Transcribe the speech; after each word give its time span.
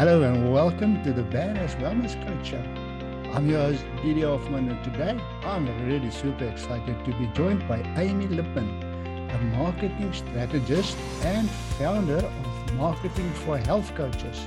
Hello 0.00 0.22
and 0.22 0.50
welcome 0.50 1.04
to 1.04 1.12
the 1.12 1.24
Badass 1.24 1.76
Wellness 1.78 2.16
Show. 2.42 2.64
I'm 3.34 3.50
your 3.50 3.60
host, 3.60 3.84
Didi 4.02 4.22
Hoffman, 4.22 4.70
and 4.70 4.82
today 4.82 5.14
I'm 5.42 5.66
really 5.86 6.10
super 6.10 6.46
excited 6.46 7.04
to 7.04 7.12
be 7.18 7.26
joined 7.34 7.68
by 7.68 7.82
Amy 7.98 8.26
Lippman, 8.26 8.66
a 9.30 9.38
marketing 9.58 10.10
strategist 10.14 10.96
and 11.22 11.50
founder 11.76 12.16
of 12.16 12.74
Marketing 12.76 13.30
for 13.44 13.58
Health 13.58 13.94
Coaches, 13.94 14.46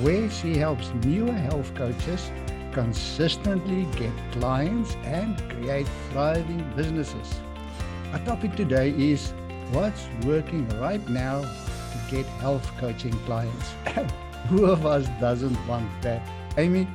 where 0.00 0.30
she 0.30 0.56
helps 0.56 0.90
newer 1.04 1.34
health 1.34 1.74
coaches 1.74 2.30
consistently 2.72 3.84
get 4.00 4.14
clients 4.32 4.94
and 5.04 5.36
create 5.50 5.86
thriving 6.10 6.64
businesses. 6.74 7.38
Our 8.14 8.20
topic 8.20 8.56
today 8.56 8.94
is 8.96 9.34
what's 9.72 10.08
working 10.24 10.66
right 10.80 11.06
now 11.06 11.42
to 11.42 11.98
get 12.10 12.24
health 12.40 12.66
coaching 12.78 13.12
clients. 13.26 13.74
Who 14.44 14.66
of 14.66 14.86
us 14.86 15.08
doesn't 15.20 15.58
want 15.66 15.90
that? 16.02 16.22
Amy, 16.56 16.86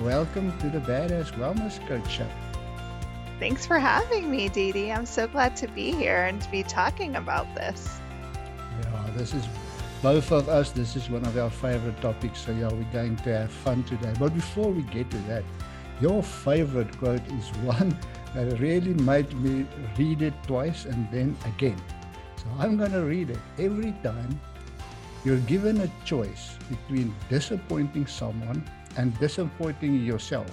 welcome 0.00 0.56
to 0.60 0.70
the 0.70 0.78
Badass 0.78 1.32
Wellness 1.32 1.84
Coach 1.88 2.08
Show. 2.08 2.26
Thanks 3.40 3.66
for 3.66 3.80
having 3.80 4.30
me, 4.30 4.48
Didi. 4.48 4.92
I'm 4.92 5.06
so 5.06 5.26
glad 5.26 5.56
to 5.56 5.66
be 5.66 5.90
here 5.90 6.22
and 6.24 6.40
to 6.40 6.50
be 6.50 6.62
talking 6.62 7.16
about 7.16 7.52
this. 7.56 7.98
Yeah, 8.80 9.10
this 9.16 9.34
is 9.34 9.44
both 10.02 10.30
of 10.30 10.48
us. 10.48 10.70
This 10.70 10.94
is 10.94 11.10
one 11.10 11.24
of 11.24 11.36
our 11.36 11.50
favorite 11.50 12.00
topics. 12.00 12.40
So, 12.46 12.52
yeah, 12.52 12.68
we're 12.68 12.92
going 12.92 13.16
to 13.16 13.38
have 13.38 13.50
fun 13.50 13.82
today. 13.84 14.12
But 14.18 14.32
before 14.32 14.70
we 14.70 14.82
get 14.82 15.10
to 15.10 15.18
that, 15.28 15.42
your 16.00 16.22
favorite 16.22 16.96
quote 16.98 17.26
is 17.32 17.48
one 17.64 17.98
that 18.34 18.60
really 18.60 18.94
made 18.94 19.32
me 19.34 19.66
read 19.98 20.22
it 20.22 20.34
twice 20.46 20.84
and 20.84 21.10
then 21.10 21.36
again. 21.44 21.82
So, 22.36 22.44
I'm 22.58 22.76
going 22.76 22.92
to 22.92 23.04
read 23.04 23.30
it 23.30 23.38
every 23.58 23.92
time 24.04 24.40
you're 25.24 25.44
given 25.44 25.80
a 25.82 25.90
choice 26.04 26.56
between 26.68 27.14
disappointing 27.28 28.06
someone 28.06 28.64
and 28.96 29.18
disappointing 29.18 30.02
yourself. 30.04 30.50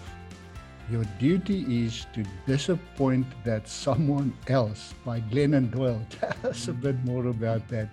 Your 0.89 1.03
duty 1.19 1.85
is 1.85 2.05
to 2.13 2.23
disappoint 2.45 3.27
that 3.43 3.67
someone 3.67 4.33
else 4.47 4.93
by 5.05 5.19
Glennon 5.21 5.71
Doyle. 5.71 6.01
Tell 6.09 6.51
us 6.51 6.67
a 6.67 6.73
bit 6.73 6.95
more 7.03 7.27
about 7.27 7.67
that. 7.69 7.89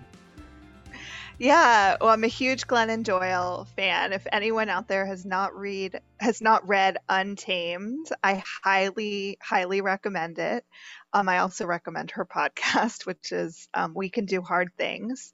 Yeah, 1.37 1.97
well, 1.99 2.11
I'm 2.11 2.23
a 2.23 2.27
huge 2.27 2.65
Glennon 2.65 3.03
Doyle 3.03 3.67
fan. 3.75 4.13
If 4.13 4.25
anyone 4.31 4.69
out 4.69 4.87
there 4.87 5.05
has 5.05 5.25
not 5.25 5.53
read 5.53 5.99
has 6.21 6.41
not 6.41 6.65
read 6.65 6.97
Untamed, 7.09 8.07
I 8.23 8.41
highly, 8.63 9.37
highly 9.41 9.81
recommend 9.81 10.39
it. 10.39 10.63
Um, 11.11 11.27
I 11.27 11.39
also 11.39 11.65
recommend 11.65 12.11
her 12.11 12.25
podcast, 12.33 13.05
which 13.05 13.33
is 13.33 13.67
um, 13.73 13.93
We 13.93 14.09
Can 14.09 14.25
Do 14.25 14.41
Hard 14.41 14.71
Things. 14.77 15.33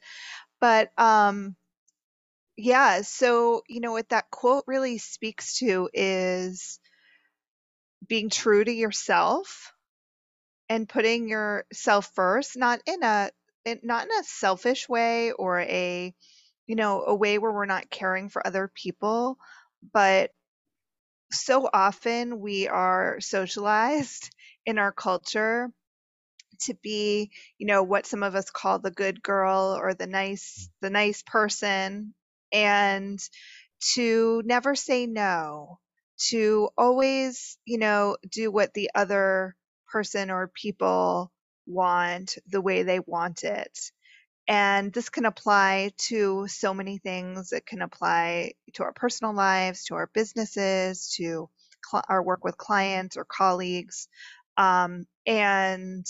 But 0.62 0.92
um, 0.98 1.58
yeah, 2.58 3.02
so 3.02 3.64
you 3.68 3.80
know 3.82 3.92
what 3.92 4.10
that 4.10 4.30
quote 4.30 4.64
really 4.68 4.98
speaks 4.98 5.58
to 5.60 5.90
is 5.94 6.80
being 8.08 8.30
true 8.30 8.64
to 8.64 8.72
yourself 8.72 9.74
and 10.70 10.88
putting 10.90 11.28
yourself 11.28 12.12
first, 12.16 12.58
not 12.58 12.82
in 12.86 13.04
a 13.04 13.32
in, 13.66 13.80
not 13.84 14.06
in 14.06 14.12
a 14.20 14.24
selfish 14.24 14.90
way 14.90 15.32
or 15.32 15.60
a 15.60 16.14
you 16.68 16.76
know 16.76 17.04
a 17.06 17.16
way 17.16 17.38
where 17.38 17.52
we're 17.52 17.66
not 17.66 17.90
caring 17.90 18.30
for 18.30 18.46
other 18.46 18.72
people, 18.74 19.38
but 19.94 20.32
so 21.32 21.70
often 21.74 22.40
we 22.40 22.68
are 22.68 23.20
socialized 23.20 24.34
in 24.66 24.78
our 24.78 24.92
culture 24.92 25.72
to 26.62 26.76
be, 26.84 27.32
you 27.58 27.68
know, 27.68 27.84
what 27.84 28.06
some 28.06 28.24
of 28.24 28.36
us 28.36 28.50
call 28.50 28.80
the 28.80 28.92
good 28.92 29.24
girl 29.24 29.78
or 29.80 29.94
the 29.94 30.08
nice 30.08 30.70
the 30.82 30.90
nice 30.90 31.24
person 31.24 32.14
and 32.52 33.20
to 33.94 34.42
never 34.46 34.76
say 34.76 35.08
no, 35.08 35.80
to 36.30 36.70
always, 36.78 37.58
you 37.66 37.78
know, 37.78 38.18
do 38.30 38.52
what 38.52 38.74
the 38.74 38.92
other 38.96 39.56
person 39.92 40.32
or 40.32 40.48
people 40.50 41.32
want 41.68 42.38
the 42.48 42.62
way 42.62 42.84
they 42.84 43.00
want 43.00 43.44
it. 43.44 43.80
And 44.48 44.94
this 44.94 45.10
can 45.10 45.26
apply 45.26 45.94
to 46.10 46.48
so 46.50 46.74
many 46.76 47.00
things. 47.00 47.54
It 47.54 47.66
can 47.66 47.82
apply 47.82 48.54
to 48.76 48.84
our 48.84 48.94
personal 48.94 49.34
lives, 49.34 49.86
to 49.86 49.96
our 49.96 50.10
businesses, 50.14 51.14
to 51.18 51.50
cl- 51.90 52.06
our 52.10 52.24
work 52.24 52.46
with 52.46 52.58
clients 52.58 53.18
or 53.18 53.26
colleagues. 53.26 54.10
Um, 54.58 55.08
and 55.26 56.06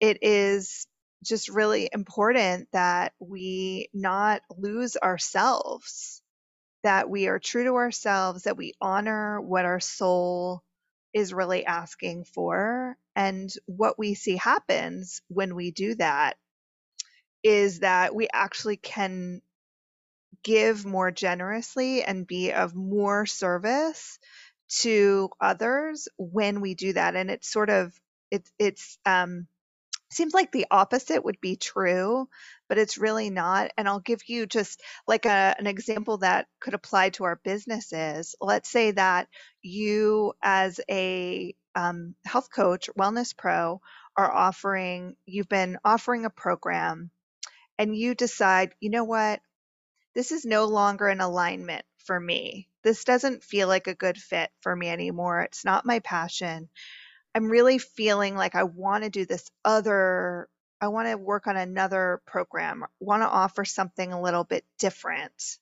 it 0.00 0.18
is 0.22 0.86
just 1.24 1.48
really 1.48 1.88
important 1.92 2.68
that 2.72 3.12
we 3.18 3.88
not 3.94 4.42
lose 4.56 4.96
ourselves, 4.96 6.22
that 6.82 7.08
we 7.10 7.28
are 7.28 7.38
true 7.38 7.64
to 7.64 7.74
ourselves, 7.76 8.44
that 8.44 8.56
we 8.56 8.74
honor 8.80 9.40
what 9.40 9.64
our 9.64 9.80
soul 9.80 10.62
is 11.14 11.34
really 11.34 11.66
asking 11.66 12.24
for. 12.24 12.96
And 13.16 13.50
what 13.66 13.98
we 13.98 14.14
see 14.14 14.36
happens 14.36 15.22
when 15.28 15.54
we 15.54 15.70
do 15.70 15.94
that 15.96 16.36
is 17.42 17.80
that 17.80 18.14
we 18.14 18.28
actually 18.32 18.76
can 18.76 19.42
give 20.42 20.84
more 20.84 21.10
generously 21.10 22.02
and 22.02 22.26
be 22.26 22.52
of 22.52 22.74
more 22.74 23.26
service 23.26 24.18
to 24.68 25.30
others 25.40 26.08
when 26.18 26.60
we 26.60 26.74
do 26.74 26.92
that 26.92 27.14
and 27.16 27.30
it's 27.30 27.50
sort 27.50 27.70
of 27.70 27.92
it's 28.30 28.50
it's 28.58 28.98
um 29.06 29.46
seems 30.14 30.34
like 30.34 30.52
the 30.52 30.66
opposite 30.70 31.24
would 31.24 31.40
be 31.40 31.56
true, 31.56 32.28
but 32.68 32.78
it's 32.78 32.98
really 32.98 33.30
not. 33.30 33.70
And 33.76 33.88
I'll 33.88 34.00
give 34.00 34.20
you 34.28 34.46
just 34.46 34.82
like 35.06 35.26
a, 35.26 35.54
an 35.58 35.66
example 35.66 36.18
that 36.18 36.46
could 36.60 36.74
apply 36.74 37.10
to 37.10 37.24
our 37.24 37.40
businesses. 37.44 38.34
Let's 38.40 38.70
say 38.70 38.92
that 38.92 39.28
you, 39.62 40.34
as 40.42 40.80
a 40.90 41.54
um, 41.74 42.14
health 42.24 42.48
coach, 42.54 42.88
wellness 42.98 43.36
pro, 43.36 43.80
are 44.16 44.32
offering, 44.32 45.16
you've 45.26 45.48
been 45.48 45.78
offering 45.84 46.24
a 46.24 46.30
program, 46.30 47.10
and 47.78 47.96
you 47.96 48.14
decide, 48.14 48.74
you 48.80 48.90
know 48.90 49.04
what, 49.04 49.40
this 50.14 50.30
is 50.30 50.44
no 50.44 50.66
longer 50.66 51.08
an 51.08 51.20
alignment 51.20 51.84
for 51.98 52.18
me. 52.18 52.68
This 52.84 53.04
doesn't 53.04 53.42
feel 53.42 53.66
like 53.66 53.86
a 53.86 53.94
good 53.94 54.16
fit 54.16 54.50
for 54.60 54.74
me 54.76 54.88
anymore. 54.88 55.40
It's 55.40 55.64
not 55.64 55.86
my 55.86 55.98
passion. 56.00 56.68
I'm 57.34 57.50
really 57.50 57.78
feeling 57.78 58.36
like 58.36 58.54
I 58.54 58.64
want 58.64 59.04
to 59.04 59.10
do 59.10 59.26
this 59.26 59.50
other 59.64 60.48
I 60.80 60.88
want 60.88 61.08
to 61.08 61.16
work 61.16 61.46
on 61.46 61.56
another 61.56 62.20
program, 62.26 62.84
want 63.00 63.22
to 63.22 63.28
offer 63.28 63.64
something 63.64 64.12
a 64.12 64.20
little 64.20 64.44
bit 64.44 64.64
different. 64.78 65.58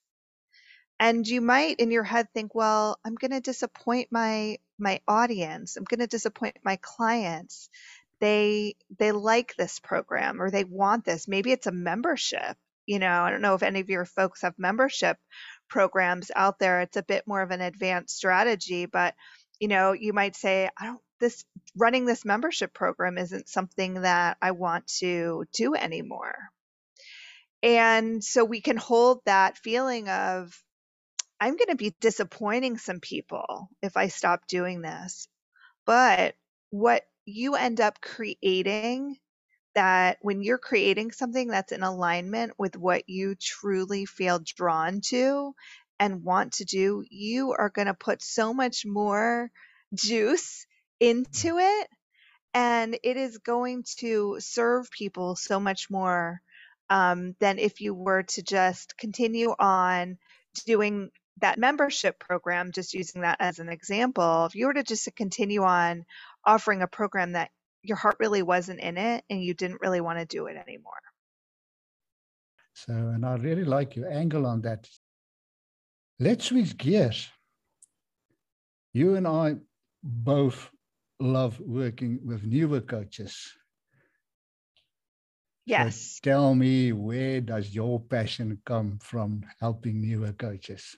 And 0.98 1.26
you 1.26 1.40
might 1.40 1.78
in 1.78 1.90
your 1.92 2.02
head 2.02 2.28
think, 2.34 2.54
well, 2.54 2.98
I'm 3.04 3.14
going 3.14 3.30
to 3.30 3.40
disappoint 3.40 4.08
my 4.10 4.58
my 4.78 5.00
audience. 5.06 5.76
I'm 5.76 5.84
going 5.84 6.00
to 6.00 6.06
disappoint 6.06 6.58
my 6.64 6.76
clients. 6.82 7.70
They 8.20 8.74
they 8.98 9.12
like 9.12 9.54
this 9.54 9.78
program 9.78 10.40
or 10.42 10.50
they 10.50 10.64
want 10.64 11.04
this. 11.04 11.28
Maybe 11.28 11.52
it's 11.52 11.66
a 11.66 11.72
membership. 11.72 12.56
You 12.86 12.98
know, 12.98 13.22
I 13.22 13.30
don't 13.30 13.42
know 13.42 13.54
if 13.54 13.62
any 13.62 13.80
of 13.80 13.90
your 13.90 14.04
folks 14.04 14.42
have 14.42 14.58
membership 14.58 15.18
programs 15.68 16.32
out 16.34 16.58
there. 16.58 16.80
It's 16.80 16.96
a 16.96 17.02
bit 17.02 17.28
more 17.28 17.42
of 17.42 17.52
an 17.52 17.60
advanced 17.60 18.16
strategy, 18.16 18.86
but 18.86 19.14
you 19.60 19.68
know, 19.68 19.92
you 19.92 20.12
might 20.12 20.34
say, 20.34 20.68
I 20.76 20.86
don't 20.86 21.00
this 21.22 21.44
running 21.76 22.06
this 22.06 22.24
membership 22.24 22.74
program 22.74 23.18
isn't 23.18 23.48
something 23.48 24.02
that 24.02 24.36
I 24.42 24.52
want 24.52 24.86
to 24.98 25.44
do 25.52 25.74
anymore. 25.74 26.36
And 27.62 28.22
so 28.22 28.44
we 28.44 28.60
can 28.60 28.76
hold 28.76 29.20
that 29.24 29.58
feeling 29.58 30.08
of, 30.08 30.52
I'm 31.40 31.56
going 31.56 31.68
to 31.68 31.76
be 31.76 31.94
disappointing 32.00 32.78
some 32.78 33.00
people 33.00 33.68
if 33.82 33.96
I 33.96 34.08
stop 34.08 34.46
doing 34.48 34.82
this. 34.82 35.28
But 35.86 36.34
what 36.70 37.02
you 37.24 37.54
end 37.54 37.80
up 37.80 38.00
creating 38.00 39.16
that 39.74 40.18
when 40.20 40.42
you're 40.42 40.58
creating 40.58 41.12
something 41.12 41.48
that's 41.48 41.72
in 41.72 41.82
alignment 41.82 42.52
with 42.58 42.76
what 42.76 43.08
you 43.08 43.34
truly 43.40 44.04
feel 44.04 44.40
drawn 44.44 45.00
to 45.00 45.54
and 45.98 46.22
want 46.22 46.54
to 46.54 46.64
do, 46.64 47.04
you 47.10 47.54
are 47.58 47.70
going 47.70 47.86
to 47.86 47.94
put 47.94 48.22
so 48.22 48.52
much 48.52 48.84
more 48.84 49.50
juice 49.94 50.66
into 51.02 51.58
it 51.58 51.88
and 52.54 52.96
it 53.02 53.16
is 53.16 53.38
going 53.38 53.82
to 53.98 54.36
serve 54.38 54.88
people 54.90 55.34
so 55.34 55.58
much 55.58 55.90
more 55.90 56.40
um, 56.90 57.34
than 57.40 57.58
if 57.58 57.80
you 57.80 57.92
were 57.92 58.22
to 58.22 58.42
just 58.42 58.96
continue 58.96 59.52
on 59.58 60.16
doing 60.64 61.10
that 61.40 61.58
membership 61.58 62.20
program 62.20 62.70
just 62.70 62.94
using 62.94 63.22
that 63.22 63.38
as 63.40 63.58
an 63.58 63.68
example. 63.68 64.46
If 64.46 64.54
you 64.54 64.66
were 64.66 64.74
to 64.74 64.84
just 64.84 65.08
continue 65.16 65.64
on 65.64 66.04
offering 66.44 66.82
a 66.82 66.86
program 66.86 67.32
that 67.32 67.50
your 67.82 67.96
heart 67.96 68.16
really 68.20 68.42
wasn't 68.42 68.78
in 68.78 68.96
it 68.96 69.24
and 69.28 69.42
you 69.42 69.54
didn't 69.54 69.80
really 69.80 70.00
want 70.00 70.20
to 70.20 70.24
do 70.24 70.46
it 70.46 70.56
anymore. 70.56 71.02
So 72.74 72.92
and 72.92 73.26
i 73.26 73.34
really 73.34 73.64
like 73.64 73.96
your 73.96 74.08
angle 74.08 74.46
on 74.46 74.62
that. 74.62 74.88
Let's 76.20 76.44
switch 76.44 76.76
gears. 76.78 77.28
You 78.92 79.16
and 79.16 79.26
i 79.26 79.56
both 80.02 80.71
love 81.22 81.60
working 81.60 82.20
with 82.26 82.44
newer 82.44 82.80
coaches. 82.80 83.56
Yes. 85.66 85.96
So 85.96 86.20
tell 86.22 86.54
me, 86.54 86.92
where 86.92 87.40
does 87.40 87.74
your 87.74 88.00
passion 88.00 88.60
come 88.64 88.98
from 88.98 89.44
helping 89.60 90.00
newer 90.00 90.32
coaches? 90.32 90.96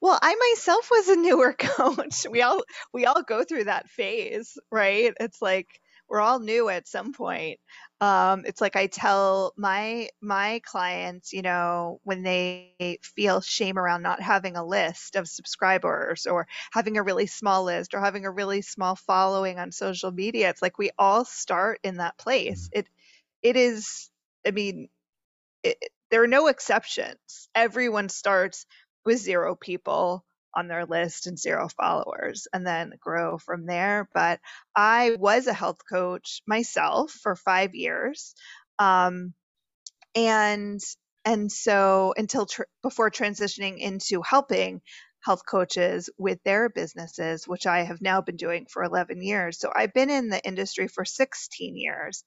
Well, 0.00 0.18
I 0.20 0.34
myself 0.34 0.90
was 0.90 1.08
a 1.08 1.16
newer 1.16 1.52
coach. 1.58 2.26
We 2.28 2.42
all 2.42 2.62
we 2.92 3.06
all 3.06 3.22
go 3.22 3.44
through 3.44 3.64
that 3.64 3.88
phase, 3.88 4.58
right? 4.70 5.14
It's 5.20 5.40
like 5.42 5.68
we're 6.08 6.20
all 6.20 6.40
new 6.40 6.68
at 6.68 6.88
some 6.88 7.12
point. 7.12 7.60
Um, 8.00 8.44
it's 8.46 8.60
like 8.60 8.76
I 8.76 8.86
tell 8.86 9.52
my 9.56 10.10
my 10.20 10.60
clients, 10.64 11.32
you 11.32 11.42
know, 11.42 12.00
when 12.04 12.22
they 12.22 12.98
feel 13.02 13.40
shame 13.40 13.76
around 13.76 14.02
not 14.02 14.22
having 14.22 14.56
a 14.56 14.64
list 14.64 15.16
of 15.16 15.28
subscribers 15.28 16.26
or 16.26 16.46
having 16.72 16.96
a 16.96 17.02
really 17.02 17.26
small 17.26 17.64
list 17.64 17.94
or 17.94 18.00
having 18.00 18.24
a 18.24 18.30
really 18.30 18.62
small 18.62 18.94
following 18.94 19.58
on 19.58 19.72
social 19.72 20.12
media, 20.12 20.50
it's 20.50 20.62
like 20.62 20.78
we 20.78 20.90
all 20.96 21.24
start 21.24 21.80
in 21.82 21.96
that 21.96 22.16
place. 22.18 22.68
Mm. 22.68 22.78
It 22.80 22.88
it 23.42 23.56
is, 23.56 24.10
I 24.46 24.52
mean, 24.52 24.88
it, 25.62 25.78
there 26.10 26.22
are 26.22 26.28
no 26.28 26.48
exceptions. 26.48 27.48
Everyone 27.54 28.08
starts 28.08 28.66
with 29.04 29.18
zero 29.18 29.54
people 29.56 30.24
on 30.54 30.68
their 30.68 30.86
list 30.86 31.26
and 31.26 31.38
zero 31.38 31.68
followers 31.68 32.48
and 32.52 32.66
then 32.66 32.92
grow 33.00 33.38
from 33.38 33.66
there. 33.66 34.08
But 34.14 34.40
I 34.76 35.16
was 35.18 35.46
a 35.46 35.52
health 35.52 35.80
coach 35.90 36.42
myself 36.46 37.12
for 37.12 37.36
five 37.36 37.74
years. 37.74 38.34
Um, 38.78 39.34
and 40.14 40.80
and 41.24 41.50
so 41.50 42.14
until 42.16 42.46
tr- 42.46 42.62
before 42.82 43.10
transitioning 43.10 43.78
into 43.78 44.22
helping 44.22 44.80
health 45.24 45.42
coaches 45.48 46.10
with 46.18 46.38
their 46.44 46.68
businesses 46.68 47.46
which 47.46 47.66
i 47.66 47.82
have 47.84 48.00
now 48.02 48.20
been 48.20 48.36
doing 48.36 48.66
for 48.70 48.82
11 48.82 49.22
years 49.22 49.58
so 49.58 49.70
i've 49.74 49.92
been 49.94 50.10
in 50.10 50.28
the 50.28 50.42
industry 50.44 50.88
for 50.88 51.04
16 51.04 51.76
years 51.76 52.24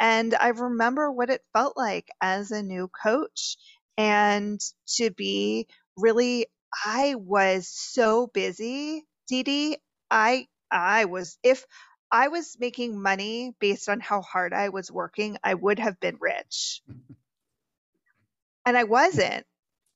and 0.00 0.34
i 0.34 0.48
remember 0.48 1.10
what 1.10 1.30
it 1.30 1.42
felt 1.52 1.76
like 1.76 2.08
as 2.20 2.50
a 2.50 2.62
new 2.62 2.88
coach 2.88 3.56
and 3.98 4.60
to 4.96 5.10
be 5.10 5.66
really 5.96 6.46
I 6.84 7.14
was 7.16 7.68
so 7.68 8.26
busy, 8.26 9.06
Dee. 9.28 9.78
I 10.10 10.48
I 10.70 11.06
was 11.06 11.38
if 11.42 11.66
I 12.10 12.28
was 12.28 12.56
making 12.58 13.00
money 13.00 13.54
based 13.58 13.88
on 13.88 14.00
how 14.00 14.22
hard 14.22 14.52
I 14.52 14.70
was 14.70 14.90
working, 14.90 15.38
I 15.44 15.54
would 15.54 15.78
have 15.78 16.00
been 16.00 16.16
rich. 16.20 16.82
And 18.64 18.76
I 18.76 18.84
wasn't 18.84 19.46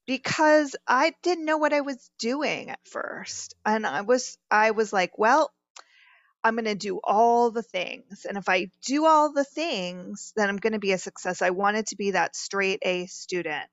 because 0.06 0.76
I 0.86 1.14
didn't 1.22 1.44
know 1.44 1.58
what 1.58 1.72
I 1.72 1.80
was 1.82 2.10
doing 2.19 2.70
at 2.70 2.80
first. 2.86 3.54
And 3.64 3.86
I 3.86 4.02
was 4.02 4.38
I 4.50 4.72
was 4.72 4.92
like, 4.92 5.19
well, 5.19 5.50
I'm 6.44 6.56
going 6.56 6.64
to 6.64 6.74
do 6.74 7.00
all 7.04 7.50
the 7.50 7.62
things. 7.62 8.26
And 8.28 8.36
if 8.36 8.48
I 8.48 8.70
do 8.84 9.06
all 9.06 9.32
the 9.32 9.44
things, 9.44 10.32
then 10.36 10.48
I'm 10.48 10.56
going 10.56 10.72
to 10.72 10.80
be 10.80 10.92
a 10.92 10.98
success. 10.98 11.40
I 11.42 11.50
wanted 11.50 11.88
to 11.88 11.96
be 11.96 12.12
that 12.12 12.34
straight 12.34 12.80
A 12.82 13.06
student. 13.06 13.69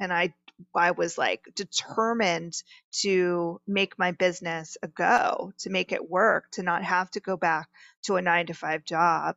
And 0.00 0.12
I 0.12 0.34
I 0.74 0.92
was 0.92 1.18
like 1.18 1.42
determined 1.54 2.54
to 3.02 3.60
make 3.66 3.98
my 3.98 4.12
business 4.12 4.76
a 4.82 4.88
go, 4.88 5.52
to 5.60 5.70
make 5.70 5.92
it 5.92 6.10
work, 6.10 6.50
to 6.52 6.62
not 6.62 6.84
have 6.84 7.10
to 7.12 7.20
go 7.20 7.36
back 7.36 7.68
to 8.04 8.16
a 8.16 8.22
nine 8.22 8.46
to 8.46 8.54
five 8.54 8.84
job. 8.84 9.36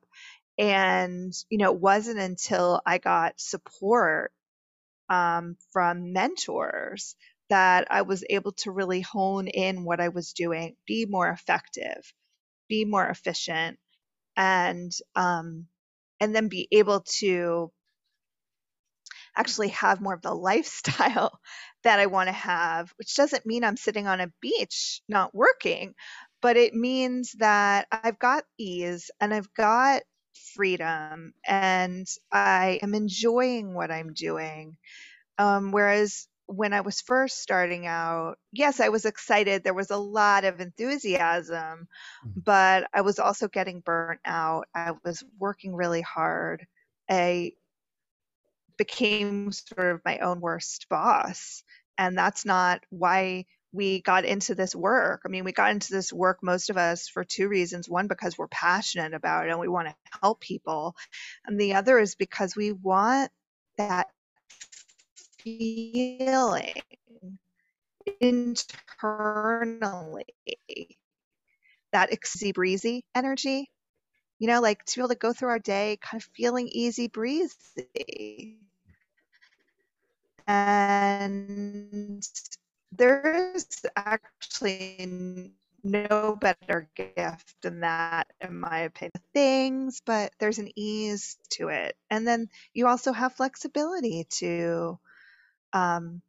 And, 0.58 1.34
you 1.50 1.58
know, 1.60 1.74
it 1.74 1.80
wasn't 1.80 2.20
until 2.20 2.82
I 2.86 2.98
got 3.00 3.40
support 3.40 4.32
um, 5.10 5.58
from 5.72 6.14
mentors 6.14 7.16
that 7.50 7.88
I 7.92 8.04
was 8.04 8.24
able 8.30 8.54
to 8.54 8.72
really 8.72 9.02
hone 9.02 9.48
in 9.48 9.84
what 9.86 10.00
I 10.02 10.10
was 10.10 10.34
doing, 10.34 10.76
be 10.88 11.06
more 11.06 11.30
effective, 11.30 12.14
be 12.70 12.86
more 12.86 13.08
efficient, 13.08 13.80
and 14.38 14.92
um, 15.16 15.68
and 16.20 16.36
then 16.36 16.48
be 16.48 16.68
able 16.72 17.02
to 17.20 17.72
actually 19.36 19.70
have 19.70 20.02
more 20.02 20.14
of 20.14 20.22
the 20.22 20.34
lifestyle 20.50 21.40
that 21.84 22.00
I 22.00 22.06
want 22.08 22.28
to 22.28 22.34
have, 22.34 22.94
which 22.98 23.16
doesn't 23.16 23.46
mean 23.46 23.64
I'm 23.64 23.78
sitting 23.78 24.08
on 24.08 24.22
a 24.22 24.32
beach 24.42 25.02
not 25.08 25.36
working, 25.36 25.96
but 26.42 26.58
it 26.58 26.74
means 26.74 27.34
that 27.40 27.88
I've 27.92 28.20
got 28.20 28.46
ease 28.58 29.12
and 29.20 29.34
I've 29.34 29.54
got 29.54 30.04
freedom 30.56 31.34
and 31.46 32.08
I 32.32 32.80
am 32.82 32.94
enjoying 32.94 33.74
what 33.74 33.92
I'm 33.92 34.14
doing. 34.14 34.78
Um, 35.38 35.72
whereas 35.72 36.28
when 36.46 36.74
I 36.74 36.82
was 36.82 37.02
first 37.02 37.40
starting 37.42 37.88
out, 37.88 38.38
yes, 38.52 38.80
I 38.80 38.90
was 38.90 39.06
excited. 39.06 39.64
There 39.64 39.74
was 39.74 39.92
a 39.92 39.98
lot 39.98 40.44
of 40.44 40.60
enthusiasm, 40.60 41.88
Mm. 42.24 42.34
but 42.36 42.88
I 42.94 43.02
was 43.02 43.20
also 43.20 43.48
getting 43.48 43.80
burnt 43.82 44.22
out. 44.26 44.68
I 44.76 44.94
was 45.04 45.24
working 45.40 45.74
really 45.76 46.02
hard. 46.02 46.68
I 47.10 47.54
became 48.78 49.52
sort 49.52 49.96
of 49.96 50.02
my 50.06 50.20
own 50.20 50.40
worst 50.40 50.88
boss. 50.90 51.64
And 51.98 52.18
that's 52.18 52.46
not 52.46 52.84
why 52.90 53.46
we 53.72 54.02
got 54.02 54.26
into 54.26 54.56
this 54.56 54.76
work. 54.76 55.22
I 55.26 55.30
mean, 55.30 55.44
we 55.44 55.52
got 55.52 55.72
into 55.72 55.92
this 55.92 56.14
work, 56.14 56.40
most 56.44 56.70
of 56.70 56.78
us, 56.78 57.08
for 57.08 57.24
two 57.24 57.50
reasons. 57.50 57.90
One, 57.90 58.08
because 58.08 58.38
we're 58.38 58.48
passionate 58.48 59.14
about 59.14 59.48
it 59.48 59.52
and 59.52 59.60
we 59.60 59.68
want 59.68 59.88
to 59.88 59.96
help 60.22 60.40
people. 60.40 60.96
And 61.46 61.60
the 61.60 61.74
other 61.74 62.00
is 62.00 62.16
because 62.16 62.56
we 62.56 62.72
want 62.72 63.32
that 63.78 64.08
feeling 65.40 66.74
internally, 68.22 70.26
that 71.92 72.12
easy 72.12 72.52
breezy 72.52 73.06
energy, 73.16 73.70
you 74.40 74.48
know, 74.48 74.62
like 74.62 74.84
to 74.86 74.98
be 74.98 75.02
able 75.02 75.10
to 75.10 75.16
go 75.16 75.34
through 75.34 75.50
our 75.50 75.60
day 75.60 75.98
kind 76.02 76.22
of 76.22 76.28
feeling 76.36 76.68
easy 76.72 77.08
breezy. 77.08 78.60
And 80.48 82.24
there's 82.92 83.68
actually 83.96 85.54
no 85.84 86.38
better 86.40 86.90
gift 86.96 87.62
than 87.62 87.82
that, 87.82 88.28
in 88.42 88.60
my 88.60 88.80
opinion. 88.82 89.12
Things, 89.34 90.02
but 90.06 90.34
there's 90.40 90.60
an 90.60 90.70
ease 90.76 91.38
to 91.52 91.70
it. 91.70 91.96
And 92.10 92.28
then 92.28 92.50
you 92.74 92.88
also 92.88 93.12
have 93.14 93.34
flexibility 93.36 94.26
to 94.40 95.00
um, 95.74 96.22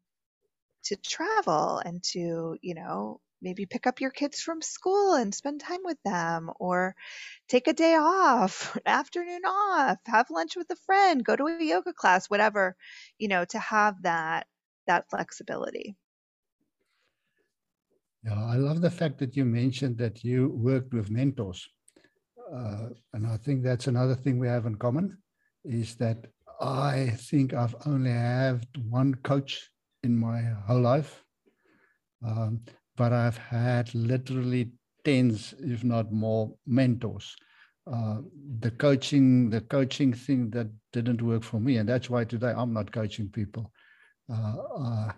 to 0.84 0.96
travel 0.96 1.78
and 1.78 2.02
to, 2.02 2.56
you 2.62 2.74
know, 2.74 3.20
maybe 3.44 3.66
pick 3.66 3.86
up 3.86 4.00
your 4.00 4.10
kids 4.10 4.40
from 4.40 4.62
school 4.62 5.14
and 5.14 5.34
spend 5.34 5.60
time 5.60 5.80
with 5.84 6.02
them 6.04 6.50
or 6.58 6.96
take 7.48 7.68
a 7.68 7.72
day 7.74 7.94
off, 7.96 8.76
afternoon 8.86 9.44
off, 9.44 9.98
have 10.06 10.30
lunch 10.30 10.56
with 10.56 10.70
a 10.70 10.76
friend, 10.76 11.24
go 11.24 11.36
to 11.36 11.46
a 11.46 11.62
yoga 11.64 11.92
class, 11.92 12.30
whatever, 12.30 12.76
you 13.18 13.28
know, 13.28 13.44
to 13.46 13.58
have 13.58 14.02
that 14.02 14.48
that 14.86 15.10
flexibility. 15.10 15.96
Yeah, 18.24 18.42
I 18.42 18.56
love 18.56 18.80
the 18.80 18.90
fact 18.90 19.18
that 19.18 19.36
you 19.36 19.44
mentioned 19.44 19.98
that 19.98 20.24
you 20.24 20.48
worked 20.48 20.94
with 20.94 21.10
mentors. 21.10 21.68
Uh, 22.52 22.90
and 23.12 23.26
I 23.26 23.36
think 23.36 23.62
that's 23.62 23.86
another 23.86 24.14
thing 24.14 24.38
we 24.38 24.48
have 24.48 24.66
in 24.66 24.76
common 24.76 25.22
is 25.64 25.96
that 25.96 26.26
I 26.60 27.10
think 27.18 27.52
I've 27.54 27.76
only 27.86 28.10
had 28.10 28.66
one 28.88 29.14
coach 29.16 29.70
in 30.02 30.16
my 30.16 30.42
whole 30.42 30.80
life. 30.80 31.24
Um, 32.26 32.64
but 32.96 33.12
I've 33.12 33.38
had 33.38 33.94
literally 33.94 34.70
tens, 35.04 35.54
if 35.58 35.84
not 35.84 36.12
more, 36.12 36.54
mentors. 36.66 37.36
Uh, 37.86 38.20
the 38.60 38.70
coaching, 38.70 39.50
the 39.50 39.60
coaching 39.60 40.12
thing 40.12 40.50
that 40.50 40.68
didn't 40.92 41.20
work 41.20 41.42
for 41.42 41.60
me, 41.60 41.76
and 41.76 41.88
that's 41.88 42.08
why 42.08 42.24
today 42.24 42.52
I'm 42.56 42.72
not 42.72 42.92
coaching 42.92 43.28
people. 43.28 43.70
Uh, 44.30 44.56
uh, 44.78 45.12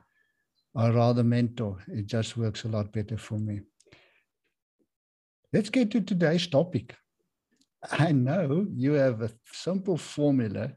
I 0.75 0.90
rather 0.90 1.23
mentor. 1.23 1.78
It 1.88 2.06
just 2.06 2.37
works 2.37 2.64
a 2.64 2.68
lot 2.68 2.92
better 2.92 3.16
for 3.16 3.38
me. 3.38 3.61
Let's 5.52 5.71
get 5.71 5.90
to 5.92 6.00
today's 6.00 6.47
topic. 6.49 6.95
I 7.92 8.12
know 8.12 8.66
you 8.75 8.92
have 8.92 9.23
a 9.23 9.30
simple 9.52 9.97
formula 9.97 10.73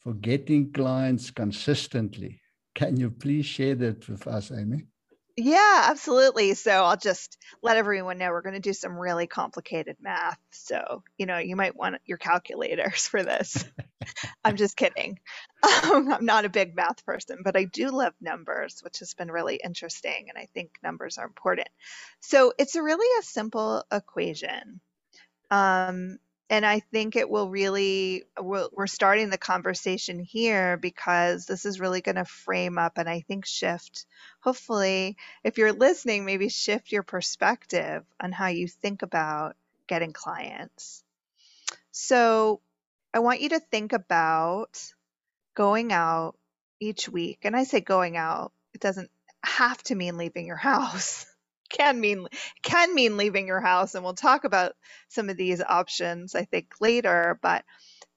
for 0.00 0.14
getting 0.14 0.72
clients 0.72 1.30
consistently. 1.30 2.40
Can 2.74 2.96
you 2.96 3.10
please 3.10 3.44
share 3.44 3.74
that 3.74 4.08
with 4.08 4.26
us, 4.26 4.50
Amy? 4.50 4.86
Yeah, 5.40 5.84
absolutely. 5.90 6.54
So 6.54 6.72
I'll 6.72 6.96
just 6.96 7.38
let 7.62 7.76
everyone 7.76 8.18
know 8.18 8.30
we're 8.30 8.42
going 8.42 8.54
to 8.56 8.60
do 8.60 8.72
some 8.72 8.98
really 8.98 9.28
complicated 9.28 9.96
math. 10.00 10.38
So, 10.50 11.04
you 11.16 11.26
know, 11.26 11.38
you 11.38 11.54
might 11.54 11.76
want 11.76 12.00
your 12.06 12.18
calculators 12.18 13.06
for 13.06 13.22
this. 13.22 13.64
I'm 14.44 14.56
just 14.56 14.76
kidding. 14.76 15.18
Um, 15.84 16.12
I'm 16.12 16.24
not 16.24 16.44
a 16.44 16.48
big 16.50 16.76
math 16.76 17.04
person, 17.04 17.38
but 17.44 17.56
I 17.56 17.64
do 17.64 17.88
love 17.90 18.14
numbers, 18.20 18.80
which 18.82 19.00
has 19.00 19.14
been 19.14 19.30
really 19.30 19.60
interesting. 19.62 20.26
And 20.28 20.38
I 20.38 20.46
think 20.54 20.70
numbers 20.84 21.18
are 21.18 21.26
important. 21.26 21.68
So 22.20 22.52
it's 22.58 22.76
a 22.76 22.82
really 22.82 23.06
a 23.20 23.24
simple 23.24 23.84
equation. 23.92 24.80
Um, 25.50 26.18
and 26.50 26.64
I 26.64 26.80
think 26.80 27.16
it 27.16 27.28
will 27.28 27.50
really, 27.50 28.24
we'll, 28.38 28.70
we're 28.72 28.86
starting 28.86 29.28
the 29.28 29.38
conversation 29.38 30.18
here 30.18 30.76
because 30.78 31.44
this 31.44 31.66
is 31.66 31.80
really 31.80 32.00
going 32.00 32.16
to 32.16 32.24
frame 32.24 32.78
up 32.78 32.96
and 32.96 33.08
I 33.08 33.20
think 33.20 33.44
shift, 33.44 34.06
hopefully, 34.40 35.16
if 35.44 35.58
you're 35.58 35.72
listening, 35.72 36.24
maybe 36.24 36.48
shift 36.48 36.90
your 36.90 37.02
perspective 37.02 38.04
on 38.20 38.32
how 38.32 38.46
you 38.46 38.66
think 38.66 39.02
about 39.02 39.56
getting 39.86 40.12
clients. 40.12 41.04
So 41.90 42.60
I 43.12 43.18
want 43.18 43.40
you 43.40 43.50
to 43.50 43.60
think 43.60 43.92
about 43.92 44.92
going 45.54 45.92
out 45.92 46.36
each 46.80 47.08
week. 47.08 47.40
And 47.42 47.56
I 47.56 47.64
say 47.64 47.80
going 47.80 48.16
out, 48.16 48.52
it 48.72 48.80
doesn't 48.80 49.10
have 49.42 49.82
to 49.84 49.94
mean 49.94 50.16
leaving 50.16 50.46
your 50.46 50.56
house. 50.70 51.26
Can 51.68 52.00
mean 52.00 52.26
can 52.62 52.94
mean 52.94 53.16
leaving 53.16 53.46
your 53.46 53.60
house 53.60 53.94
and 53.94 54.04
we'll 54.04 54.14
talk 54.14 54.44
about 54.44 54.72
some 55.08 55.28
of 55.28 55.36
these 55.36 55.62
options 55.62 56.34
I 56.34 56.44
think 56.44 56.74
later, 56.80 57.38
but 57.42 57.64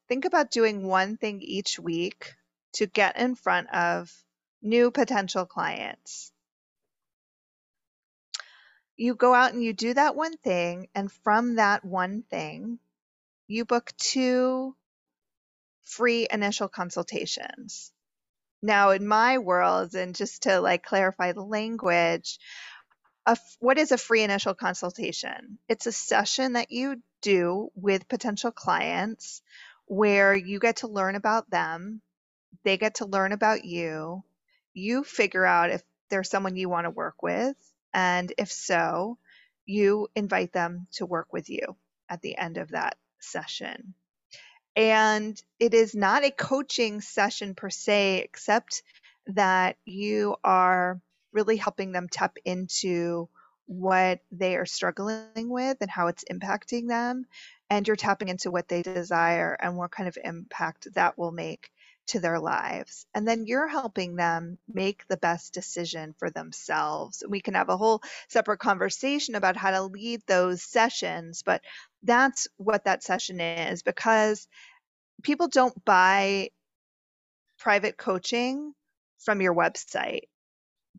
think 0.08 0.26
about 0.26 0.52
doing 0.52 0.86
one 0.86 1.18
thing 1.18 1.42
each 1.42 1.80
week 1.80 2.34
to 2.74 2.86
get 2.86 3.18
in 3.18 3.36
front 3.36 3.70
of 3.74 4.12
new 4.62 4.92
potential 4.92 5.46
clients. 5.46 6.32
You 8.98 9.16
go 9.16 9.34
out 9.34 9.54
and 9.54 9.64
you 9.64 9.74
do 9.74 9.94
that 9.94 10.16
one 10.16 10.38
thing, 10.38 10.88
and 10.94 11.12
from 11.12 11.56
that 11.56 11.84
one 11.84 12.24
thing, 12.30 12.78
you 13.48 13.66
book 13.66 13.92
two 13.98 14.76
free 15.84 16.28
initial 16.32 16.70
consultations. 16.70 17.92
Now, 18.62 18.92
in 18.92 19.08
my 19.08 19.40
world, 19.40 19.96
and 19.96 20.14
just 20.14 20.44
to 20.44 20.60
like 20.62 20.84
clarify 20.84 21.32
the 21.32 21.42
language, 21.42 22.38
a, 23.26 23.38
what 23.60 23.78
is 23.78 23.92
a 23.92 23.98
free 23.98 24.24
initial 24.24 24.54
consultation? 24.54 25.58
It's 25.68 25.88
a 25.88 25.92
session 25.92 26.54
that 26.54 26.72
you 26.72 27.02
do 27.22 27.72
with 27.76 28.08
potential 28.08 28.52
clients 28.52 29.42
where 29.86 30.36
you 30.36 30.60
get 30.60 30.78
to 30.78 30.88
learn 30.88 31.16
about 31.16 31.50
them, 31.50 32.02
they 32.64 32.78
get 32.78 32.96
to 32.96 33.06
learn 33.06 33.32
about 33.32 33.66
you, 33.66 34.24
you 34.74 35.04
figure 35.04 35.46
out 35.46 35.70
if 35.70 35.84
there's 36.10 36.30
someone 36.30 36.56
you 36.56 36.70
want 36.70 36.86
to 36.86 36.92
work 36.92 37.22
with, 37.22 37.56
and 37.94 38.34
if 38.38 38.52
so, 38.52 39.18
you 39.66 40.08
invite 40.16 40.54
them 40.54 40.88
to 40.94 41.06
work 41.06 41.32
with 41.34 41.50
you 41.50 41.76
at 42.10 42.22
the 42.22 42.38
end 42.38 42.58
of 42.58 42.70
that 42.70 42.98
session. 43.20 43.94
And 44.76 45.42
it 45.60 45.74
is 45.74 45.94
not 45.94 46.24
a 46.24 46.32
coaching 46.32 47.02
session 47.02 47.56
per 47.56 47.70
se, 47.70 48.20
except 48.20 48.84
that 49.28 49.76
you 49.86 50.38
are 50.44 51.00
really 51.32 51.58
helping 51.58 51.92
them 51.92 52.08
tap 52.10 52.38
into 52.46 53.30
what 53.68 54.20
they 54.32 54.58
are 54.58 54.66
struggling 54.66 55.50
with 55.50 55.78
and 55.82 55.90
how 55.90 56.08
it's 56.08 56.26
impacting 56.32 56.88
them. 56.88 57.26
And 57.70 57.88
you're 57.88 57.96
tapping 57.96 58.28
into 58.28 58.52
what 58.52 58.68
they 58.68 58.82
desire 58.82 59.56
and 59.60 59.78
what 59.78 59.92
kind 59.92 60.10
of 60.10 60.18
impact 60.22 60.94
that 60.96 61.18
will 61.18 61.32
make 61.32 61.72
to 62.08 62.20
their 62.20 62.40
lives. 62.40 63.06
And 63.14 63.26
then 63.26 63.46
you're 63.46 63.68
helping 63.68 64.16
them 64.16 64.58
make 64.72 65.08
the 65.08 65.16
best 65.16 65.54
decision 65.54 66.14
for 66.20 66.30
themselves. 66.30 67.24
We 67.28 67.40
can 67.40 67.54
have 67.54 67.70
a 67.70 67.78
whole 67.78 68.02
separate 68.28 68.60
conversation 68.60 69.36
about 69.36 69.56
how 69.56 69.72
to 69.72 69.84
lead 69.84 70.22
those 70.28 70.62
sessions, 70.62 71.44
but 71.46 71.62
that's 72.04 72.50
what 72.58 72.86
that 72.86 73.04
session 73.04 73.40
is 73.40 73.84
because 73.84 74.48
people 75.24 75.48
don't 75.48 75.86
buy 75.86 76.50
private 77.58 77.96
coaching 77.96 78.74
from 79.20 79.40
your 79.40 79.56
website 79.56 80.24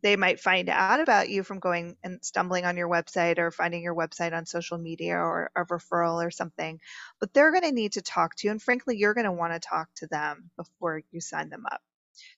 they 0.00 0.16
might 0.16 0.40
find 0.40 0.68
out 0.68 1.00
about 1.00 1.28
you 1.28 1.42
from 1.42 1.60
going 1.60 1.96
and 2.02 2.24
stumbling 2.24 2.64
on 2.64 2.76
your 2.76 2.88
website 2.88 3.38
or 3.38 3.50
finding 3.50 3.82
your 3.82 3.94
website 3.94 4.32
on 4.32 4.46
social 4.46 4.78
media 4.78 5.16
or 5.16 5.50
a 5.54 5.64
referral 5.66 6.24
or 6.24 6.30
something. 6.30 6.80
But 7.20 7.32
they're 7.32 7.50
going 7.50 7.62
to 7.64 7.72
need 7.72 7.92
to 7.92 8.02
talk 8.02 8.34
to 8.36 8.46
you. 8.46 8.50
And 8.50 8.62
frankly, 8.62 8.96
you're 8.96 9.14
going 9.14 9.26
to 9.26 9.32
want 9.32 9.52
to 9.52 9.60
talk 9.60 9.88
to 9.96 10.06
them 10.06 10.50
before 10.56 11.02
you 11.10 11.20
sign 11.20 11.50
them 11.50 11.66
up. 11.70 11.82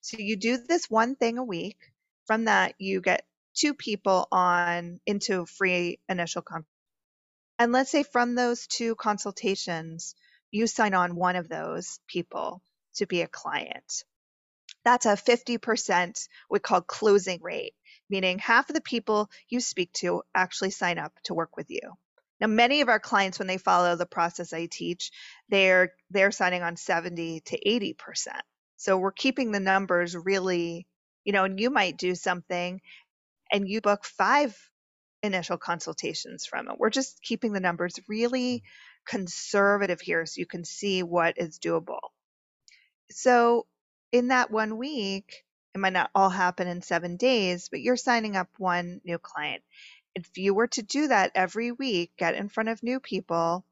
So 0.01 0.19
you 0.19 0.37
do 0.37 0.57
this 0.57 0.91
one 0.91 1.17
thing 1.17 1.39
a 1.39 1.45
week. 1.45 1.79
From 2.27 2.47
that, 2.47 2.75
you 2.79 3.01
get 3.01 3.25
two 3.55 3.75
people 3.75 4.29
on 4.33 5.01
into 5.07 5.47
free 5.47 5.99
initial 6.09 6.43
consult. 6.43 6.67
And 7.59 7.73
let's 7.73 7.91
say 7.91 8.03
from 8.03 8.35
those 8.35 8.67
two 8.67 8.95
consultations, 8.97 10.15
you 10.51 10.67
sign 10.67 10.95
on 10.95 11.17
one 11.17 11.37
of 11.37 11.49
those 11.49 12.01
people 12.09 12.63
to 12.97 13.07
be 13.07 13.23
a 13.23 13.29
client. 13.29 14.05
That's 14.85 15.07
a 15.07 15.17
50% 15.17 16.29
we 16.51 16.59
call 16.59 16.81
closing 16.83 17.41
rate, 17.43 17.75
meaning 18.11 18.39
half 18.39 18.69
of 18.69 18.75
the 18.75 18.81
people 18.81 19.31
you 19.49 19.61
speak 19.61 19.93
to 19.95 20.23
actually 20.35 20.71
sign 20.71 20.99
up 20.99 21.13
to 21.25 21.35
work 21.35 21.57
with 21.57 21.71
you. 21.71 21.81
Now, 22.41 22.49
many 22.49 22.81
of 22.81 22.89
our 22.89 23.01
clients, 23.01 23.39
when 23.39 23.49
they 23.49 23.59
follow 23.59 23.97
the 23.97 24.07
process 24.07 24.53
I 24.53 24.67
teach, 24.67 25.11
they're 25.49 25.95
they're 26.11 26.33
signing 26.33 26.63
on 26.63 26.77
70 26.77 27.41
to 27.41 27.59
80%. 27.59 27.95
So 28.77 28.99
we're 28.99 29.13
keeping 29.13 29.53
the 29.53 29.61
numbers 29.61 30.17
really, 30.17 30.87
you 31.25 31.33
know, 31.33 31.45
and 31.45 31.59
you 31.59 31.71
might 31.71 31.97
do 31.97 32.15
something 32.15 32.81
and 33.53 33.69
you 33.69 33.81
book 33.81 34.05
five 34.05 34.59
initial 35.23 35.57
consultations 35.57 36.45
from 36.45 36.69
it. 36.69 36.77
We're 36.79 36.91
just 36.91 37.23
keeping 37.23 37.53
the 37.53 37.61
numbers 37.61 37.99
really 38.09 38.59
mm. 38.59 38.63
conservative 39.07 40.01
here 40.01 40.27
so 40.27 40.39
you 40.39 40.47
can 40.47 40.65
see 40.65 41.03
what 41.03 41.39
is 41.39 41.59
doable. 41.59 42.01
So 43.11 43.67
in 44.15 44.29
that 44.29 44.53
one 44.53 44.79
week, 44.79 45.45
it 45.75 45.79
might 45.79 45.93
not 45.93 46.09
all 46.15 46.31
happen 46.31 46.69
in 46.69 46.83
seven 46.83 47.17
days, 47.17 47.69
but 47.69 47.81
you're 47.81 47.97
signing 47.97 48.37
up 48.37 48.49
one 48.59 49.01
new 49.05 49.19
client. 49.19 49.61
If 50.15 50.39
you 50.39 50.55
were 50.55 50.69
to 50.69 50.83
do 50.83 51.09
that 51.09 51.33
every 51.35 51.73
week, 51.73 52.13
get 52.17 52.37
in 52.37 52.49
front 52.49 52.69
of 52.69 52.81
new 52.81 53.01
people, 53.01 53.67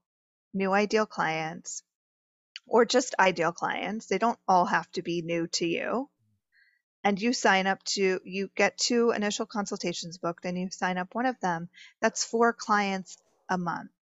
new 0.53 0.73
ideal 0.73 1.07
clients, 1.07 1.85
or 2.67 2.85
just 2.85 3.15
ideal 3.21 3.53
clients, 3.53 4.07
they 4.07 4.19
don't 4.19 4.39
all 4.49 4.65
have 4.65 4.91
to 4.93 5.03
be 5.03 5.23
new 5.23 5.47
to 5.47 5.65
you. 5.65 6.11
And 7.05 7.23
you 7.23 7.33
sign 7.33 7.69
up 7.69 7.81
to, 7.95 8.19
you 8.25 8.51
get 8.57 8.77
two 8.77 9.13
initial 9.13 9.47
consultations 9.47 10.19
booked 10.19 10.45
and 10.45 10.59
you 10.59 10.71
sign 10.73 10.99
up 10.99 11.15
one 11.15 11.27
of 11.27 11.39
them. 11.39 11.69
That's 12.01 12.25
four 12.25 12.53
clients 12.53 13.17
a 13.49 13.59
month. 13.59 13.93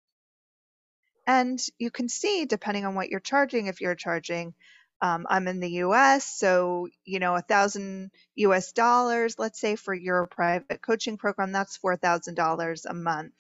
And 1.27 1.61
you 1.79 1.91
can 1.91 2.09
see, 2.09 2.47
depending 2.47 2.87
on 2.87 2.95
what 2.95 3.11
you're 3.11 3.21
charging, 3.21 3.67
if 3.67 3.83
you're 3.83 3.95
charging 3.95 4.55
um, 5.03 5.27
I'm 5.29 5.49
in 5.49 5.61
the 5.61 5.71
US, 5.85 6.27
so 6.27 6.89
you 7.05 7.19
know, 7.19 7.35
a 7.35 7.43
thousand 7.43 8.11
US 8.37 8.73
dollars, 8.73 9.39
let's 9.39 9.61
say 9.61 9.77
for 9.77 9.95
your 9.95 10.27
private 10.27 10.83
coaching 10.83 11.17
program, 11.17 11.53
that's 11.53 11.77
four 11.77 11.97
thousand 11.97 12.35
dollars 12.35 12.87
a 12.87 12.95
month 12.95 13.33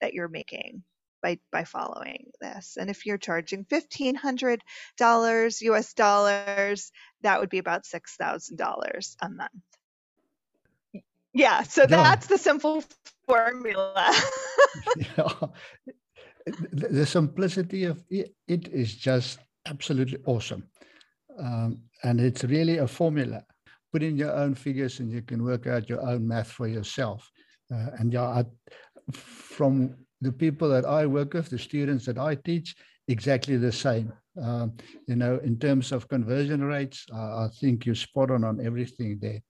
that 0.00 0.14
you're 0.14 0.28
making 0.28 0.82
by 1.22 1.38
by 1.52 1.64
following 1.64 2.30
this. 2.40 2.76
And 2.78 2.90
if 2.90 3.06
you're 3.06 3.18
charging 3.18 3.64
fifteen 3.64 4.14
hundred 4.14 4.62
dollars 4.98 5.62
US 5.62 5.94
dollars, 5.94 6.92
that 7.22 7.40
would 7.40 7.50
be 7.50 7.58
about 7.58 7.86
six 7.86 8.16
thousand 8.16 8.56
dollars 8.56 9.16
a 9.22 9.28
month. 9.28 9.50
Yeah, 11.32 11.62
so 11.62 11.86
that's 11.86 12.26
the 12.26 12.38
simple 12.38 12.82
formula. 13.26 14.12
yeah. 14.96 15.32
The 16.72 17.06
simplicity 17.06 17.84
of 17.84 18.02
it, 18.10 18.34
it 18.48 18.68
is 18.68 18.94
just 18.94 19.38
absolutely 19.66 20.18
awesome. 20.26 20.64
Um, 21.40 21.82
and 22.02 22.20
it's 22.20 22.44
really 22.44 22.78
a 22.78 22.86
formula. 22.86 23.42
Put 23.92 24.02
in 24.02 24.16
your 24.16 24.32
own 24.32 24.54
figures 24.54 25.00
and 25.00 25.10
you 25.10 25.22
can 25.22 25.42
work 25.42 25.66
out 25.66 25.88
your 25.88 26.02
own 26.02 26.26
math 26.26 26.50
for 26.52 26.68
yourself. 26.68 27.28
Uh, 27.72 27.90
and 27.98 28.12
yeah, 28.12 28.22
I, 28.22 28.44
from 29.12 29.94
the 30.20 30.32
people 30.32 30.68
that 30.68 30.84
I 30.84 31.06
work 31.06 31.34
with, 31.34 31.48
the 31.48 31.58
students 31.58 32.06
that 32.06 32.18
I 32.18 32.34
teach, 32.34 32.74
exactly 33.08 33.56
the 33.56 33.72
same. 33.72 34.12
Um, 34.40 34.74
you 35.06 35.16
know, 35.16 35.40
in 35.42 35.58
terms 35.58 35.92
of 35.92 36.08
conversion 36.08 36.62
rates, 36.62 37.04
uh, 37.12 37.44
I 37.44 37.48
think 37.60 37.84
you're 37.84 37.94
spot 37.94 38.30
on 38.30 38.44
on 38.44 38.64
everything 38.64 39.18
there. 39.20 39.40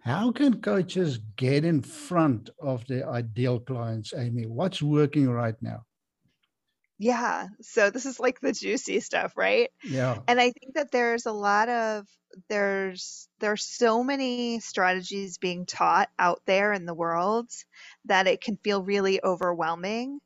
How 0.00 0.30
can 0.30 0.60
coaches 0.60 1.18
get 1.36 1.64
in 1.64 1.82
front 1.82 2.48
of 2.62 2.86
their 2.86 3.10
ideal 3.10 3.58
clients, 3.58 4.14
Amy? 4.14 4.46
What's 4.46 4.80
working 4.80 5.28
right 5.28 5.56
now? 5.60 5.82
Yeah. 6.98 7.48
So 7.60 7.90
this 7.90 8.06
is 8.06 8.18
like 8.18 8.40
the 8.40 8.52
juicy 8.52 9.00
stuff, 9.00 9.36
right? 9.36 9.70
Yeah. 9.82 10.24
And 10.28 10.40
I 10.40 10.52
think 10.52 10.74
that 10.74 10.92
there's 10.92 11.26
a 11.26 11.32
lot 11.32 11.68
of 11.68 12.08
there's 12.48 13.28
there's 13.40 13.64
so 13.66 14.04
many 14.04 14.60
strategies 14.60 15.38
being 15.38 15.66
taught 15.66 16.10
out 16.18 16.42
there 16.46 16.72
in 16.72 16.86
the 16.86 16.94
world 16.94 17.50
that 18.06 18.26
it 18.28 18.40
can 18.42 18.58
feel 18.58 18.82
really 18.84 19.22
overwhelming. 19.24 20.20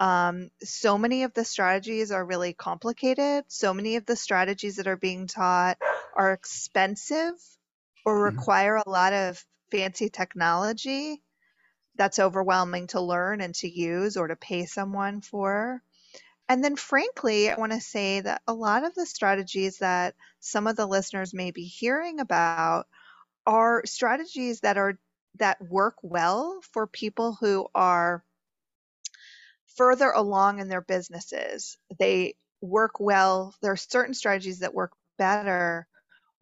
Um, 0.00 0.50
so 0.62 0.98
many 0.98 1.24
of 1.24 1.34
the 1.34 1.44
strategies 1.44 2.12
are 2.12 2.24
really 2.26 2.54
complicated. 2.54 3.44
So 3.48 3.74
many 3.74 3.96
of 3.96 4.06
the 4.06 4.16
strategies 4.16 4.76
that 4.76 4.88
are 4.88 4.96
being 4.96 5.26
taught 5.28 5.78
are 6.16 6.32
expensive 6.32 7.34
or 8.04 8.20
Mhm. 8.24 8.48
require 8.58 8.76
a 8.76 8.88
lot 8.90 9.12
of 9.12 9.44
fancy 9.70 10.10
technology 10.10 11.22
that's 11.96 12.18
overwhelming 12.18 12.86
to 12.88 13.00
learn 13.00 13.40
and 13.42 13.54
to 13.56 13.68
use 13.68 14.16
or 14.16 14.28
to 14.28 14.36
pay 14.36 14.64
someone 14.66 15.20
for. 15.20 15.82
And 16.48 16.64
then, 16.64 16.76
frankly, 16.76 17.50
I 17.50 17.58
want 17.58 17.72
to 17.72 17.80
say 17.80 18.20
that 18.20 18.42
a 18.46 18.54
lot 18.54 18.84
of 18.84 18.94
the 18.94 19.06
strategies 19.06 19.78
that 19.78 20.14
some 20.40 20.66
of 20.66 20.76
the 20.76 20.86
listeners 20.86 21.34
may 21.34 21.50
be 21.50 21.64
hearing 21.64 22.20
about 22.20 22.86
are 23.46 23.82
strategies 23.84 24.60
that 24.60 24.78
are 24.78 24.98
that 25.38 25.60
work 25.60 25.96
well 26.02 26.60
for 26.72 26.86
people 26.86 27.36
who 27.38 27.66
are 27.74 28.24
further 29.76 30.10
along 30.10 30.58
in 30.58 30.68
their 30.68 30.80
businesses. 30.80 31.76
They 31.98 32.34
work 32.60 32.98
well. 32.98 33.54
There 33.62 33.72
are 33.72 33.76
certain 33.76 34.14
strategies 34.14 34.60
that 34.60 34.74
work 34.74 34.92
better 35.18 35.86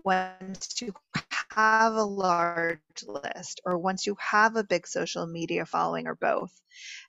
once 0.05 0.81
you 0.81 0.95
have 1.51 1.95
a 1.95 2.03
large 2.03 2.79
list 3.07 3.61
or 3.65 3.77
once 3.79 4.07
you 4.07 4.17
have 4.21 4.57
a 4.57 4.65
big 4.65 4.87
social 4.87 5.27
media 5.27 5.67
following 5.67 6.07
or 6.07 6.15
both. 6.15 6.53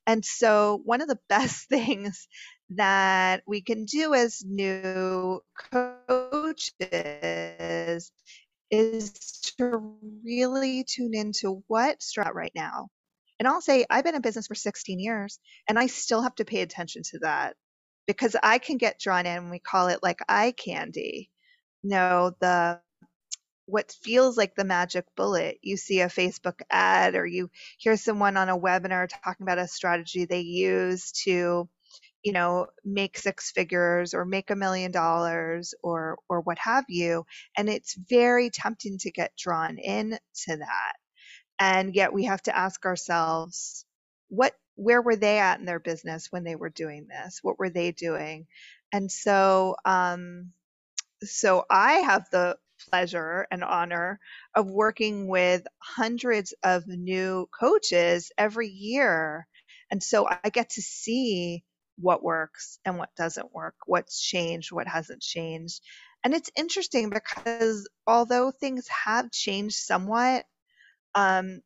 And 0.05 0.23
so, 0.25 0.81
one 0.83 1.01
of 1.01 1.07
the 1.07 1.19
best 1.29 1.69
things 1.69 2.27
that 2.71 3.43
we 3.47 3.61
can 3.61 3.85
do 3.85 4.13
as 4.13 4.43
new 4.45 5.41
coaches 5.71 6.71
is 8.69 9.11
to 9.57 9.95
really 10.25 10.83
tune 10.83 11.13
into 11.15 11.63
what 11.67 11.99
strat 11.99 12.33
right 12.33 12.51
now. 12.55 12.89
And 13.39 13.47
I'll 13.47 13.61
say 13.61 13.85
I've 13.89 14.03
been 14.03 14.15
in 14.15 14.21
business 14.21 14.47
for 14.47 14.55
16 14.55 14.99
years 14.99 15.39
and 15.69 15.79
I 15.79 15.87
still 15.87 16.21
have 16.23 16.35
to 16.35 16.45
pay 16.45 16.61
attention 16.61 17.03
to 17.11 17.19
that 17.19 17.55
because 18.07 18.35
I 18.41 18.57
can 18.57 18.77
get 18.77 18.99
drawn 18.99 19.25
in. 19.25 19.49
We 19.49 19.59
call 19.59 19.87
it 19.87 19.99
like 20.03 20.19
eye 20.27 20.53
candy. 20.57 21.29
You 21.83 21.91
know, 21.91 22.31
the 22.41 22.81
what 23.67 23.91
feels 24.01 24.37
like 24.37 24.55
the 24.55 24.63
magic 24.65 25.05
bullet. 25.15 25.57
You 25.61 25.77
see 25.77 26.01
a 26.01 26.07
Facebook 26.07 26.61
ad 26.71 27.15
or 27.15 27.25
you 27.25 27.49
hear 27.77 27.97
someone 27.97 28.37
on 28.37 28.49
a 28.49 28.57
webinar 28.57 29.07
talking 29.23 29.43
about 29.45 29.59
a 29.59 29.67
strategy 29.67 30.25
they 30.25 30.41
use 30.41 31.11
to, 31.25 31.69
you 32.23 32.33
know, 32.33 32.67
make 32.85 33.17
six 33.17 33.51
figures 33.51 34.13
or 34.13 34.25
make 34.25 34.49
a 34.51 34.55
million 34.55 34.91
dollars 34.91 35.73
or 35.83 36.17
or 36.29 36.41
what 36.41 36.59
have 36.59 36.85
you. 36.89 37.25
And 37.57 37.69
it's 37.69 37.95
very 37.95 38.49
tempting 38.49 38.97
to 38.99 39.11
get 39.11 39.35
drawn 39.37 39.77
in 39.77 40.19
to 40.45 40.57
that. 40.57 40.93
And 41.59 41.95
yet 41.95 42.13
we 42.13 42.25
have 42.25 42.41
to 42.43 42.57
ask 42.57 42.85
ourselves, 42.85 43.85
what 44.29 44.53
where 44.75 45.01
were 45.01 45.15
they 45.15 45.39
at 45.39 45.59
in 45.59 45.65
their 45.65 45.79
business 45.79 46.27
when 46.31 46.43
they 46.43 46.55
were 46.55 46.69
doing 46.69 47.07
this? 47.07 47.39
What 47.43 47.59
were 47.59 47.69
they 47.69 47.91
doing? 47.91 48.47
And 48.93 49.11
so 49.11 49.75
um 49.85 50.53
so 51.23 51.65
I 51.69 51.93
have 51.99 52.27
the 52.31 52.57
pleasure 52.89 53.47
and 53.51 53.63
honor 53.63 54.19
of 54.55 54.69
working 54.69 55.27
with 55.27 55.65
hundreds 55.79 56.53
of 56.63 56.87
new 56.87 57.47
coaches 57.59 58.31
every 58.37 58.69
year. 58.69 59.47
And 59.91 60.01
so 60.03 60.27
I 60.29 60.49
get 60.49 60.71
to 60.71 60.81
see 60.81 61.63
what 61.99 62.23
works 62.23 62.79
and 62.85 62.97
what 62.97 63.15
doesn't 63.15 63.53
work, 63.53 63.75
what's 63.85 64.21
changed, 64.21 64.71
what 64.71 64.87
hasn't 64.87 65.21
changed. 65.21 65.81
And 66.23 66.33
it's 66.33 66.51
interesting 66.57 67.09
because 67.09 67.87
although 68.07 68.51
things 68.51 68.87
have 69.05 69.31
changed 69.31 69.75
somewhat, 69.77 70.45
um, 71.15 71.61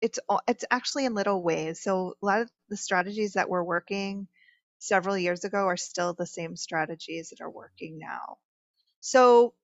it's 0.00 0.18
it's 0.48 0.64
actually 0.70 1.06
in 1.06 1.14
little 1.14 1.42
ways. 1.42 1.82
So 1.82 2.14
a 2.22 2.26
lot 2.26 2.40
of 2.42 2.50
the 2.68 2.76
strategies 2.76 3.34
that 3.34 3.48
were 3.50 3.64
working 3.64 4.28
several 4.78 5.18
years 5.18 5.44
ago 5.44 5.66
are 5.66 5.76
still 5.76 6.14
the 6.14 6.26
same 6.26 6.56
strategies 6.56 7.30
that 7.30 7.42
are 7.42 7.50
working 7.50 7.98
now. 7.98 8.38
So 9.00 9.54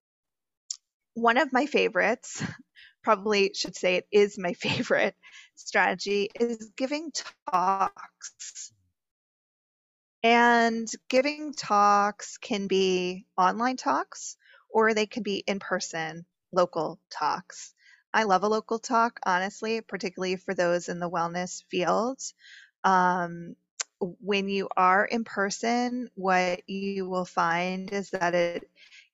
one 1.15 1.39
of 1.39 1.53
my 1.53 1.67
favorites, 1.67 2.43
probably 3.05 3.53
should 3.55 3.77
say 3.77 3.97
it 3.97 4.07
is 4.13 4.39
my 4.39 4.53
favorite 4.55 5.15
strategy, 5.57 6.31
is 6.39 6.73
giving 6.77 7.13
talks. 7.51 8.73
And 10.27 10.91
giving 11.09 11.53
talks 11.55 12.37
can 12.37 12.67
be 12.67 13.27
online 13.39 13.77
talks 13.77 14.37
or 14.69 14.93
they 14.93 15.07
can 15.07 15.23
be 15.23 15.37
in 15.47 15.61
person 15.61 16.27
local 16.51 16.99
talks. 17.11 17.73
I 18.13 18.25
love 18.25 18.43
a 18.43 18.49
local 18.49 18.81
talk, 18.81 19.21
honestly, 19.25 19.83
particularly 19.83 20.35
for 20.35 20.53
those 20.53 20.89
in 20.89 20.99
the 20.99 21.09
wellness 21.09 21.63
field. 21.71 22.19
Um, 22.83 23.55
when 24.01 24.49
you 24.49 24.69
are 24.77 25.05
in 25.05 25.23
person, 25.23 26.11
what 26.17 26.69
you 26.69 27.09
will 27.09 27.25
find 27.25 27.93
is 27.93 28.11
that 28.11 28.35
it 28.35 28.69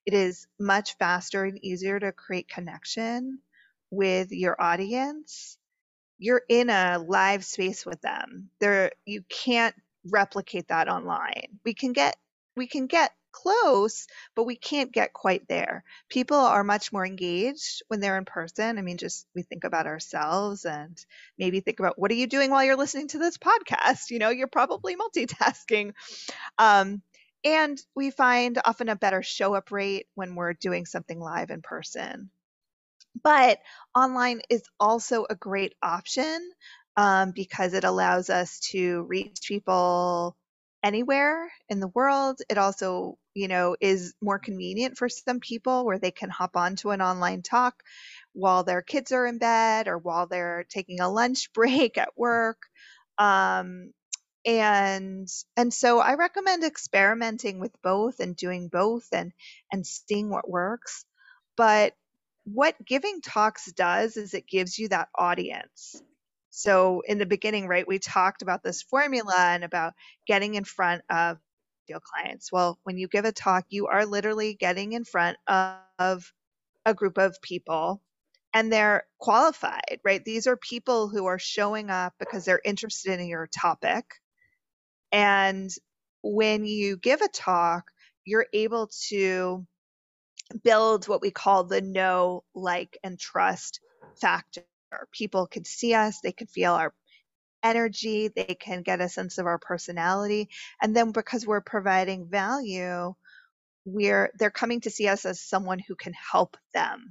it 0.07 0.14
is 0.14 0.47
much 0.59 0.97
faster 0.97 1.45
and 1.45 1.62
easier 1.62 2.00
to 2.00 2.12
create 2.12 2.49
connection 2.49 3.38
with 3.90 4.33
your 4.33 4.59
audience. 4.59 5.59
You're 6.19 6.42
in 6.49 6.71
a 6.71 7.04
live 7.07 7.45
space 7.45 7.85
with 7.85 8.00
them. 8.00 8.49
There 8.61 8.92
you 9.04 9.23
can't 9.28 9.75
replicate 10.11 10.68
that 10.68 10.88
online. 10.88 11.59
We 11.64 11.75
can 11.75 11.92
get 11.92 12.16
we 12.56 12.66
can 12.66 12.87
get 12.87 13.12
close, 13.32 14.06
but 14.37 14.44
we 14.44 14.56
can't 14.56 14.92
get 14.92 15.12
quite 15.12 15.49
there. 15.49 15.85
People 16.09 16.37
are 16.37 16.62
much 16.62 16.92
more 16.92 17.04
engaged 17.04 17.82
when 17.88 18.00
they're 18.00 18.18
in 18.18 18.26
person. 18.26 18.78
I 18.78 18.82
mean, 18.82 18.99
just 18.99 19.27
we 19.35 19.42
think 19.42 19.64
about 19.64 19.87
ourselves 19.87 20.64
and 20.64 20.96
maybe 21.38 21.61
think 21.61 21.81
about 21.81 21.98
what 21.98 22.11
are 22.11 22.14
you 22.14 22.27
doing 22.27 22.50
while 22.50 22.62
you're 22.62 22.77
listening 22.77 23.09
to 23.09 23.18
this 23.18 23.38
podcast? 23.38 24.11
You 24.11 24.18
know, 24.18 24.31
you're 24.31 24.48
probably 24.48 24.96
multitasking. 24.96 25.94
Um, 26.59 27.03
and 27.44 27.81
we 27.96 28.11
find 28.11 28.59
often 28.64 28.88
a 28.88 28.96
better 28.96 29.22
show 29.22 29.55
up 29.55 29.72
rate 29.72 30.07
when 30.14 30.37
we're 30.37 30.53
doing 30.53 30.87
something 30.87 31.18
live 31.18 31.50
in 31.50 31.62
person. 31.62 32.31
But 33.22 33.59
online 33.94 34.40
is 34.48 34.62
also 34.79 35.27
a 35.29 35.35
great 35.35 35.74
option 35.83 36.50
um, 36.96 37.33
because 37.33 37.74
it 37.74 37.85
allows 37.85 38.31
us 38.31 38.61
to 38.72 39.02
reach 39.05 39.40
people 39.46 40.37
anywhere 40.83 41.50
in 41.68 41.81
the 41.81 41.88
world. 41.88 42.40
It 42.50 42.59
also, 42.59 43.18
you 43.35 43.48
know, 43.48 43.76
is 43.81 44.14
more 44.20 44.38
convenient 44.38 44.98
for 44.98 45.09
some 45.09 45.40
people 45.40 45.85
where 45.85 45.98
they 45.98 46.11
can 46.11 46.31
hop 46.31 46.57
onto 46.57 46.90
an 46.90 47.00
online 47.02 47.42
talk 47.42 47.83
while 48.33 48.64
their 48.64 48.83
kids 48.83 49.12
are 49.12 49.26
in 49.26 49.38
bed 49.38 49.88
or 49.88 49.98
while 49.98 50.26
they're 50.26 50.66
taking 50.68 51.00
a 51.00 51.11
lunch 51.11 51.52
break 51.55 51.98
at 51.98 52.16
work. 52.16 52.59
Um, 53.18 53.92
and 54.44 55.28
and 55.57 55.72
so 55.72 56.00
I 56.00 56.14
recommend 56.14 56.64
experimenting 56.64 57.61
with 57.61 57.72
both 57.83 58.18
and 58.20 58.37
doing 58.37 58.68
both 58.68 59.07
and 59.12 59.33
and 59.70 59.87
seeing 59.87 60.31
what 60.31 60.50
works. 60.50 61.05
But 61.57 61.94
what 62.44 62.74
giving 62.85 63.20
talks 63.20 63.70
does 63.72 64.16
is 64.16 64.35
it 64.35 64.48
gives 64.48 64.78
you 64.78 64.88
that 64.88 65.09
audience. 65.16 66.02
So 66.55 67.03
in 67.07 67.19
the 67.19 67.27
beginning, 67.27 67.67
right, 67.67 67.88
we 67.88 67.99
talked 67.99 68.43
about 68.43 68.62
this 68.62 68.83
formula 68.83 69.35
and 69.38 69.65
about 69.65 69.95
getting 70.27 70.55
in 70.55 70.65
front 70.65 71.03
of 71.11 71.38
your 71.88 72.01
clients. 72.01 72.53
Well, 72.53 72.79
when 72.85 72.99
you 72.99 73.09
give 73.09 73.25
a 73.25 73.33
talk, 73.33 73.67
you 73.71 73.88
are 73.88 74.07
literally 74.07 74.55
getting 74.55 74.93
in 74.93 75.05
front 75.05 75.38
of 75.49 76.33
a 76.85 76.95
group 76.95 77.19
of 77.19 77.41
people 77.43 78.03
and 78.55 78.73
they're 78.73 79.05
qualified, 79.19 80.01
right? 80.05 80.25
These 80.25 80.47
are 80.47 80.57
people 80.57 81.09
who 81.09 81.27
are 81.27 81.38
showing 81.38 81.91
up 81.91 82.15
because 82.19 82.45
they're 82.45 82.61
interested 82.65 83.19
in 83.19 83.27
your 83.27 83.49
topic 83.49 84.05
and 85.12 85.71
when 86.23 86.65
you 86.65 86.97
give 86.97 87.21
a 87.23 87.29
talk, 87.29 87.91
you're 88.25 88.47
able 88.53 88.91
to 89.09 89.67
build 90.65 91.09
what 91.09 91.23
we 91.23 91.31
call 91.31 91.65
the 91.65 91.81
know, 91.81 92.45
like, 92.55 92.99
and 93.03 93.19
trust 93.19 93.81
factor. 94.21 94.65
People 95.12 95.46
can 95.46 95.64
see 95.64 95.94
us, 95.94 96.20
they 96.20 96.33
can 96.33 96.46
feel 96.46 96.72
our 96.72 96.94
energy, 97.62 98.28
they 98.28 98.57
can 98.59 98.83
get 98.83 99.00
a 99.00 99.09
sense 99.09 99.38
of 99.38 99.46
our 99.46 99.59
personality. 99.59 100.48
And 100.81 100.94
then 100.96 101.12
because 101.12 101.46
we're 101.46 101.61
providing 101.61 102.26
value, 102.28 103.14
we're 103.85 104.31
they're 104.38 104.50
coming 104.50 104.81
to 104.83 104.90
see 104.90 105.09
us 105.09 105.24
as 105.24 105.40
someone 105.40 105.78
who 105.78 105.94
can 105.94 106.12
help 106.12 106.57
them. 106.74 107.09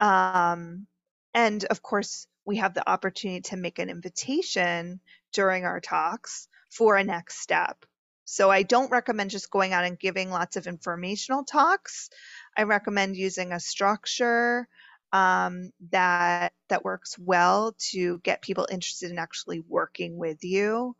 Um, 0.00 0.86
and 1.32 1.64
of 1.64 1.82
course, 1.82 2.26
we 2.44 2.56
have 2.56 2.74
the 2.74 2.88
opportunity 2.88 3.40
to 3.42 3.56
make 3.56 3.78
an 3.78 3.90
invitation 3.90 5.00
during 5.32 5.64
our 5.64 5.80
talks 5.80 6.48
for 6.70 6.96
a 6.96 7.04
next 7.04 7.40
step. 7.40 7.84
So 8.24 8.50
I 8.50 8.62
don't 8.62 8.90
recommend 8.90 9.30
just 9.30 9.50
going 9.50 9.72
out 9.72 9.84
and 9.84 9.98
giving 9.98 10.30
lots 10.30 10.56
of 10.56 10.66
informational 10.66 11.44
talks. 11.44 12.10
I 12.56 12.62
recommend 12.62 13.16
using 13.16 13.52
a 13.52 13.60
structure 13.60 14.66
um, 15.14 15.70
that 15.92 16.52
that 16.68 16.84
works 16.84 17.16
well 17.18 17.76
to 17.92 18.20
get 18.24 18.42
people 18.42 18.68
interested 18.70 19.12
in 19.12 19.18
actually 19.20 19.60
working 19.60 20.18
with 20.18 20.44
you. 20.44 20.96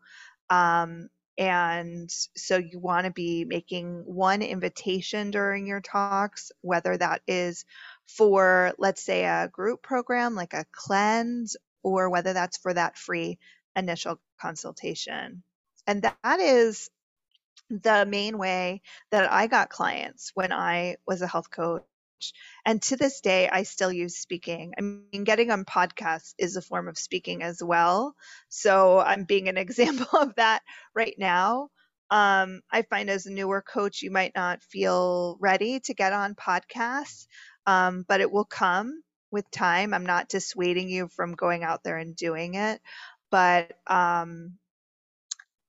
Um, 0.49 1.09
and 1.37 2.09
so 2.37 2.57
you 2.57 2.79
want 2.79 3.07
to 3.07 3.11
be 3.11 3.45
making 3.45 4.03
one 4.05 4.41
invitation 4.41 5.31
during 5.31 5.67
your 5.67 5.81
talks, 5.81 6.53
whether 6.61 6.97
that 6.97 7.23
is 7.27 7.65
for, 8.07 8.73
let's 8.79 9.03
say, 9.03 9.25
a 9.25 9.49
group 9.51 9.83
program 9.83 10.35
like 10.35 10.53
a 10.53 10.65
cleanse, 10.71 11.57
or 11.83 12.09
whether 12.09 12.33
that's 12.33 12.57
for 12.57 12.73
that 12.73 12.97
free 12.97 13.37
initial 13.75 14.19
consultation. 14.41 15.43
And 15.87 16.03
that 16.03 16.39
is 16.39 16.89
the 17.69 18.05
main 18.05 18.37
way 18.37 18.81
that 19.11 19.31
I 19.31 19.47
got 19.47 19.69
clients 19.69 20.31
when 20.35 20.53
I 20.53 20.97
was 21.07 21.21
a 21.21 21.27
health 21.27 21.51
coach. 21.51 21.83
And 22.65 22.81
to 22.83 22.97
this 22.97 23.21
day, 23.21 23.49
I 23.49 23.63
still 23.63 23.91
use 23.91 24.17
speaking. 24.17 24.73
I 24.77 24.81
mean, 24.81 25.23
getting 25.23 25.51
on 25.51 25.65
podcasts 25.65 26.33
is 26.37 26.55
a 26.55 26.61
form 26.61 26.87
of 26.87 26.97
speaking 26.97 27.43
as 27.43 27.63
well. 27.63 28.15
So 28.49 28.99
I'm 28.99 29.25
being 29.25 29.49
an 29.49 29.57
example 29.57 30.19
of 30.19 30.35
that 30.35 30.61
right 30.95 31.15
now. 31.17 31.69
Um, 32.11 32.61
I 32.71 32.83
find 32.83 33.09
as 33.09 33.25
a 33.25 33.31
newer 33.31 33.61
coach, 33.61 34.01
you 34.01 34.11
might 34.11 34.33
not 34.35 34.63
feel 34.63 35.37
ready 35.39 35.79
to 35.81 35.93
get 35.93 36.13
on 36.13 36.35
podcasts, 36.35 37.27
um, 37.65 38.05
but 38.07 38.21
it 38.21 38.31
will 38.31 38.45
come 38.45 39.01
with 39.31 39.49
time. 39.51 39.93
I'm 39.93 40.05
not 40.05 40.29
dissuading 40.29 40.89
you 40.89 41.07
from 41.09 41.33
going 41.33 41.63
out 41.63 41.83
there 41.83 41.97
and 41.97 42.15
doing 42.15 42.55
it 42.55 42.79
but 43.31 43.73
um, 43.87 44.53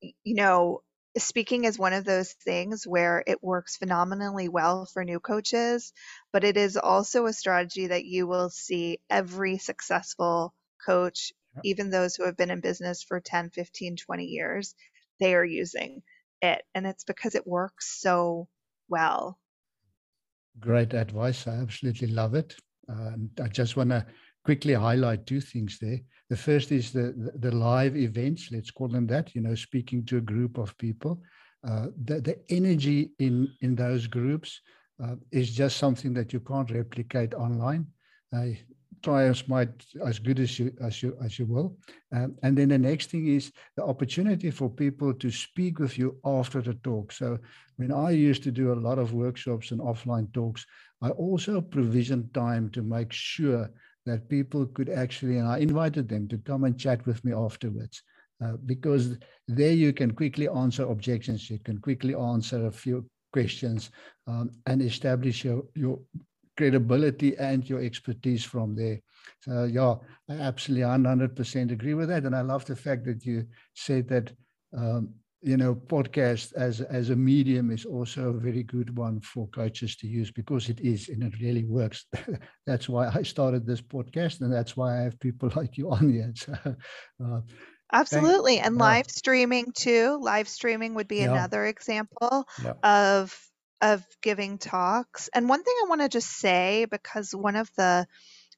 you 0.01 0.35
know 0.35 0.83
speaking 1.19 1.65
is 1.65 1.79
one 1.79 1.93
of 1.93 2.05
those 2.05 2.33
things 2.33 2.87
where 2.87 3.23
it 3.27 3.43
works 3.43 3.77
phenomenally 3.77 4.49
well 4.49 4.87
for 4.87 5.05
new 5.05 5.21
coaches 5.21 5.93
but 6.33 6.45
it 6.45 6.57
is 6.57 6.77
also 6.77 7.27
a 7.27 7.33
strategy 7.33 7.87
that 7.87 8.05
you 8.05 8.27
will 8.27 8.51
see 8.51 8.99
every 9.09 9.59
successful 9.59 10.55
coach 10.85 11.33
even 11.65 11.91
those 11.91 12.15
who 12.17 12.25
have 12.25 12.37
been 12.37 12.51
in 12.51 12.61
business 12.61 13.03
for 13.03 13.21
10 13.21 13.51
15 13.51 13.97
20 13.97 14.25
years 14.25 14.75
they 15.19 15.35
are 15.35 15.45
using 15.45 16.03
it 16.43 16.63
and 16.75 16.87
it's 16.87 17.05
because 17.05 17.35
it 17.35 17.47
works 17.47 18.01
so 18.01 18.49
well. 18.89 19.39
Great 20.61 20.95
advice. 20.95 21.47
I 21.47 21.57
absolutely 21.57 22.09
love 22.09 22.35
it. 22.35 22.57
Uh, 22.89 23.13
I 23.43 23.49
just 23.49 23.77
want 23.77 23.91
to 23.91 24.07
quickly 24.45 24.75
highlight 24.75 25.27
two 25.27 25.41
things 25.41 25.79
there. 25.81 26.01
The 26.29 26.37
first 26.37 26.73
is 26.73 26.93
the, 26.93 27.33
the, 27.39 27.55
live 27.55 27.97
events, 27.97 28.51
let's 28.51 28.71
call 28.71 28.89
them 28.89 29.07
that, 29.07 29.35
you 29.35 29.41
know, 29.41 29.55
speaking 29.55 30.05
to 30.07 30.17
a 30.17 30.21
group 30.21 30.59
of 30.59 30.77
people. 30.79 31.23
Uh, 31.67 31.87
the, 32.05 32.21
the 32.21 32.39
energy 32.49 33.11
in, 33.19 33.49
in 33.61 33.77
those 33.77 34.07
groups 34.07 34.61
uh, 35.03 35.15
is 35.31 35.55
just 35.55 35.77
something 35.77 36.13
that 36.15 36.33
you 36.33 36.41
can't 36.41 36.71
replicate 36.71 37.35
online. 37.35 37.87
Uh, 38.37 38.47
try 39.03 39.25
as 39.25 39.47
might 39.49 39.71
as 40.05 40.19
good 40.19 40.41
as 40.41 40.59
you 40.59 40.73
as 40.81 41.03
you 41.03 41.17
as 41.25 41.39
you 41.39 41.47
will. 41.47 41.77
Um, 42.13 42.35
and 42.43 42.57
then 42.57 42.69
the 42.71 42.79
next 42.79 43.11
thing 43.11 43.27
is 43.29 43.53
the 43.77 43.85
opportunity 43.85 44.51
for 44.51 44.69
people 44.69 45.15
to 45.15 45.31
speak 45.31 45.79
with 45.79 45.97
you 45.99 46.19
after 46.25 46.61
the 46.61 46.75
talk. 46.75 47.13
So 47.13 47.39
when 47.77 47.93
I 47.93 48.11
used 48.11 48.43
to 48.45 48.51
do 48.51 48.73
a 48.73 48.83
lot 48.89 48.99
of 48.99 49.13
workshops 49.13 49.71
and 49.71 49.81
offline 49.81 50.33
talks, 50.33 50.67
I 51.03 51.11
also 51.11 51.61
provisioned 51.61 52.33
time 52.35 52.71
to 52.71 52.83
make 52.83 53.13
sure 53.13 53.71
that 54.07 54.29
people 54.29 54.67
could 54.67 54.89
actually, 54.89 55.39
and 55.39 55.49
I 55.49 55.59
invited 55.59 56.09
them 56.09 56.27
to 56.29 56.39
come 56.39 56.65
and 56.65 56.79
chat 56.79 57.05
with 57.07 57.25
me 57.25 57.33
afterwards. 57.33 58.03
Uh, 58.43 58.53
because 58.67 59.17
there 59.49 59.73
you 59.73 59.93
can 59.93 60.11
quickly 60.11 60.47
answer 60.49 60.85
objections, 60.85 61.49
you 61.51 61.59
can 61.59 61.79
quickly 61.79 62.15
answer 62.15 62.67
a 62.67 62.71
few 62.71 63.05
questions 63.33 63.91
um, 64.27 64.51
and 64.67 64.83
establish 64.83 65.45
your, 65.45 65.65
your 65.75 65.99
credibility 66.57 67.37
and 67.39 67.69
your 67.69 67.81
expertise 67.83 68.45
from 68.45 68.75
there. 68.75 69.01
So 69.41 69.65
yeah, 69.65 69.95
I 70.29 70.35
absolutely 70.41 70.87
100% 70.87 71.73
agree 71.73 71.95
with 71.95 72.09
that. 72.09 72.25
And 72.25 72.35
I 72.35 72.43
love 72.43 72.65
the 72.65 72.77
fact 72.77 73.05
that 73.07 73.25
you 73.25 73.47
said 73.75 74.09
that, 74.09 74.33
um, 74.77 75.15
you 75.43 75.57
know, 75.57 75.75
podcast 75.75 76.55
as, 76.55 76.81
as 76.81 77.11
a 77.11 77.17
medium 77.17 77.71
is 77.71 77.85
also 77.85 78.31
a 78.31 78.41
very 78.41 78.63
good 78.63 78.97
one 78.97 79.21
for 79.21 79.47
coaches 79.49 79.97
to 79.97 80.07
use 80.07 80.31
because 80.31 80.69
it 80.69 80.81
is 80.81 81.09
and 81.09 81.23
it 81.23 81.41
really 81.41 81.65
works. 81.65 82.07
that's 82.67 82.89
why 82.89 83.11
I 83.15 83.23
started 83.23 83.67
this 83.67 83.83
podcast 83.83 84.41
and 84.41 84.53
that's 84.53 84.77
why 84.77 84.99
I 84.99 85.03
have 85.03 85.21
people 85.21 85.51
like 85.57 85.77
you 85.77 85.91
on 85.91 86.11
here. 86.11 86.33
So, 86.37 86.55
uh, 87.25 87.41
Absolutely. 87.93 88.59
And 88.59 88.77
live 88.79 89.09
streaming 89.09 89.73
too. 89.73 90.19
Live 90.21 90.49
streaming 90.49 90.95
would 90.95 91.09
be 91.09 91.19
yeah. 91.19 91.33
another 91.33 91.67
example 91.67 92.45
yeah. 92.63 92.73
of 92.83 93.39
of 93.81 94.03
giving 94.23 94.59
talks. 94.59 95.29
And 95.35 95.49
one 95.49 95.63
thing 95.63 95.75
I 95.85 95.89
want 95.89 96.01
to 96.01 96.09
just 96.09 96.31
say 96.31 96.87
because 96.91 97.35
one 97.35 97.57
of 97.57 97.71
the 97.77 98.07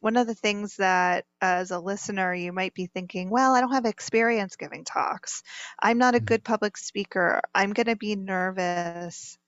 one 0.00 0.16
of 0.16 0.26
the 0.26 0.34
things 0.34 0.76
that 0.76 1.24
as 1.40 1.70
a 1.70 1.78
listener 1.78 2.34
you 2.34 2.52
might 2.52 2.74
be 2.74 2.86
thinking, 2.86 3.30
well, 3.30 3.54
I 3.54 3.60
don't 3.60 3.72
have 3.72 3.84
experience 3.84 4.56
giving 4.56 4.84
talks. 4.84 5.42
I'm 5.80 5.98
not 5.98 6.14
a 6.14 6.18
mm-hmm. 6.18 6.26
good 6.26 6.44
public 6.44 6.76
speaker. 6.76 7.40
I'm 7.54 7.72
going 7.72 7.86
to 7.86 7.96
be 7.96 8.16
nervous. 8.16 9.38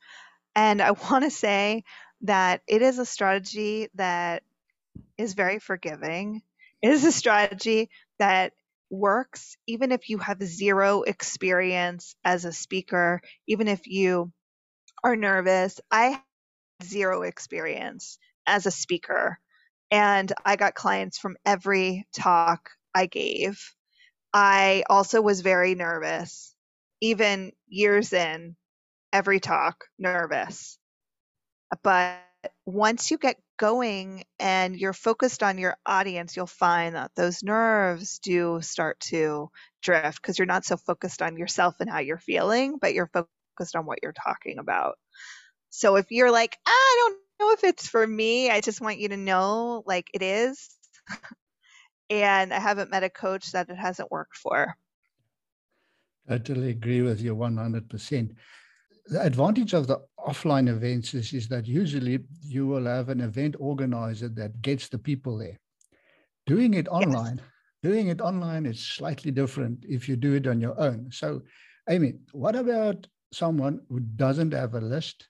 And 0.55 0.83
I 0.83 0.91
want 1.11 1.25
to 1.25 1.31
say 1.31 1.85
that 2.23 2.63
it 2.67 2.83
is 2.83 2.99
a 2.99 3.07
strategy 3.07 3.89
that 3.95 4.43
is 5.17 5.35
very 5.35 5.59
forgiving. 5.59 6.43
It 6.83 6.91
is 6.91 7.05
a 7.05 7.13
strategy 7.13 7.91
that 8.19 8.53
works 8.91 9.57
even 9.69 9.93
if 9.93 10.09
you 10.11 10.19
have 10.19 10.43
zero 10.43 11.03
experience 11.03 12.17
as 12.25 12.45
a 12.45 12.53
speaker, 12.53 13.21
even 13.47 13.69
if 13.69 13.87
you 13.87 14.33
are 15.05 15.17
nervous. 15.17 15.81
I 15.91 16.07
had 16.07 16.23
zero 16.83 17.23
experience 17.23 18.19
as 18.47 18.67
a 18.67 18.71
speaker, 18.71 19.39
and 19.91 20.33
I 20.45 20.57
got 20.57 20.75
clients 20.75 21.19
from 21.19 21.37
every 21.45 22.07
talk 22.15 22.71
I 22.95 23.07
gave. 23.07 23.61
I 24.33 24.85
also 24.89 25.21
was 25.21 25.41
very 25.41 25.75
nervous, 25.75 26.55
even 27.01 27.53
years 27.69 28.13
in, 28.13 28.57
every 29.13 29.41
talk, 29.41 29.85
nervous. 29.99 30.79
But 31.83 32.19
once 32.65 33.11
you 33.11 33.19
get 33.19 33.37
going 33.59 34.25
and 34.39 34.77
you're 34.77 34.93
focused 34.93 35.43
on 35.43 35.59
your 35.59 35.77
audience, 35.85 36.37
you'll 36.37 36.47
find 36.47 36.95
that 36.95 37.11
those 37.17 37.43
nerves 37.43 38.19
do 38.21 38.61
start 38.63 38.99
to 39.01 39.51
drift 39.83 40.23
because 40.23 40.39
you're 40.39 40.47
not 40.47 40.65
so 40.65 40.77
focused 40.77 41.23
on 41.23 41.37
yourself 41.37 41.77
and 41.81 41.91
how 41.91 41.99
you're 41.99 42.19
feeling, 42.19 42.79
but 42.81 42.95
you're 42.95 43.11
focused 43.13 43.77
on 43.77 43.85
what 43.85 43.99
you're 44.03 44.13
talking 44.13 44.59
about. 44.59 44.97
So 45.71 45.97
if 45.97 46.07
you're 46.11 46.31
like, 46.31 46.57
ah, 46.67 46.71
I 46.71 46.97
don't 46.99 47.19
know 47.41 47.53
if 47.53 47.65
it's 47.65 47.89
for 47.89 48.07
me, 48.07 48.51
I 48.51 48.61
just 48.61 48.81
want 48.81 48.99
you 48.99 49.09
to 49.09 49.17
know 49.17 49.83
like 49.87 50.11
it 50.15 50.23
is. 50.23 50.69
and 52.11 52.53
I 52.53 52.61
haven't 52.61 52.91
met 52.91 53.03
a 53.03 53.11
coach 53.11 53.53
that 53.53 53.71
it 53.71 53.77
hasn't 53.77 54.11
worked 54.11 54.37
for. 54.37 54.77
I 56.29 56.39
totally 56.39 56.71
agree 56.71 57.03
with 57.03 57.21
you 57.21 57.35
100%. 57.35 58.37
The 59.07 59.23
advantage 59.23 59.75
of 59.75 59.87
the 59.87 59.99
offline 60.19 60.69
events 60.69 61.15
is, 61.15 61.33
is 61.33 61.49
that 61.49 61.67
usually 61.67 62.21
you 62.43 62.67
will 62.67 62.85
have 62.85 63.09
an 63.09 63.21
event 63.21 63.57
organizer 63.59 64.29
that 64.29 64.63
gets 64.63 64.89
the 64.89 64.99
people 64.99 65.39
there. 65.39 65.59
Doing 66.47 66.75
it 66.75 66.87
online, 66.89 67.37
yes. 67.39 67.47
doing 67.83 68.09
it 68.09 68.21
online 68.21 68.67
is 68.67 68.79
slightly 68.79 69.31
different 69.31 69.85
if 69.89 70.09
you 70.09 70.17
do 70.17 70.35
it 70.35 70.47
on 70.47 70.61
your 70.61 70.79
own. 70.79 71.11
So, 71.11 71.43
Amy, 71.89 72.15
what 72.33 72.55
about 72.55 73.07
someone 73.33 73.81
who 73.89 74.01
doesn't 74.01 74.53
have 74.53 74.75
a 74.75 74.81
list, 74.81 75.29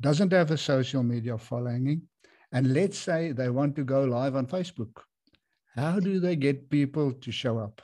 doesn't 0.00 0.32
have 0.32 0.50
a 0.50 0.58
social 0.58 1.02
media 1.02 1.38
following, 1.38 2.02
and 2.52 2.72
let's 2.72 2.98
say 2.98 3.32
they 3.32 3.50
want 3.50 3.76
to 3.76 3.84
go 3.84 4.04
live 4.04 4.36
on 4.36 4.46
Facebook. 4.46 5.02
How 5.74 6.00
do 6.00 6.20
they 6.20 6.36
get 6.36 6.70
people 6.70 7.12
to 7.12 7.32
show 7.32 7.58
up? 7.58 7.82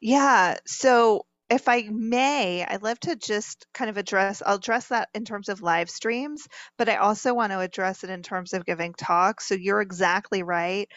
Yeah. 0.00 0.56
So 0.66 1.26
if 1.50 1.68
I 1.68 1.88
may, 1.90 2.64
I'd 2.64 2.82
love 2.82 3.00
to 3.00 3.16
just 3.16 3.66
kind 3.72 3.88
of 3.88 3.96
address, 3.96 4.42
I'll 4.44 4.56
address 4.56 4.88
that 4.88 5.08
in 5.14 5.24
terms 5.24 5.48
of 5.48 5.62
live 5.62 5.88
streams, 5.88 6.46
but 6.76 6.88
I 6.88 6.96
also 6.96 7.34
want 7.34 7.52
to 7.52 7.60
address 7.60 8.04
it 8.04 8.10
in 8.10 8.22
terms 8.22 8.52
of 8.52 8.66
giving 8.66 8.92
talks. 8.92 9.46
So 9.46 9.54
you're 9.54 9.80
exactly 9.80 10.42
right. 10.42 10.88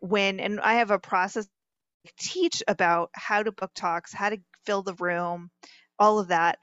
When, 0.00 0.40
and 0.40 0.60
I 0.60 0.74
have 0.74 0.90
a 0.90 0.98
process 0.98 1.46
teach 2.18 2.62
about 2.66 3.10
how 3.12 3.42
to 3.42 3.52
book 3.52 3.72
talks, 3.74 4.12
how 4.12 4.30
to 4.30 4.38
fill 4.64 4.82
the 4.82 4.94
room, 4.94 5.50
all 5.98 6.18
of 6.20 6.28
that. 6.28 6.58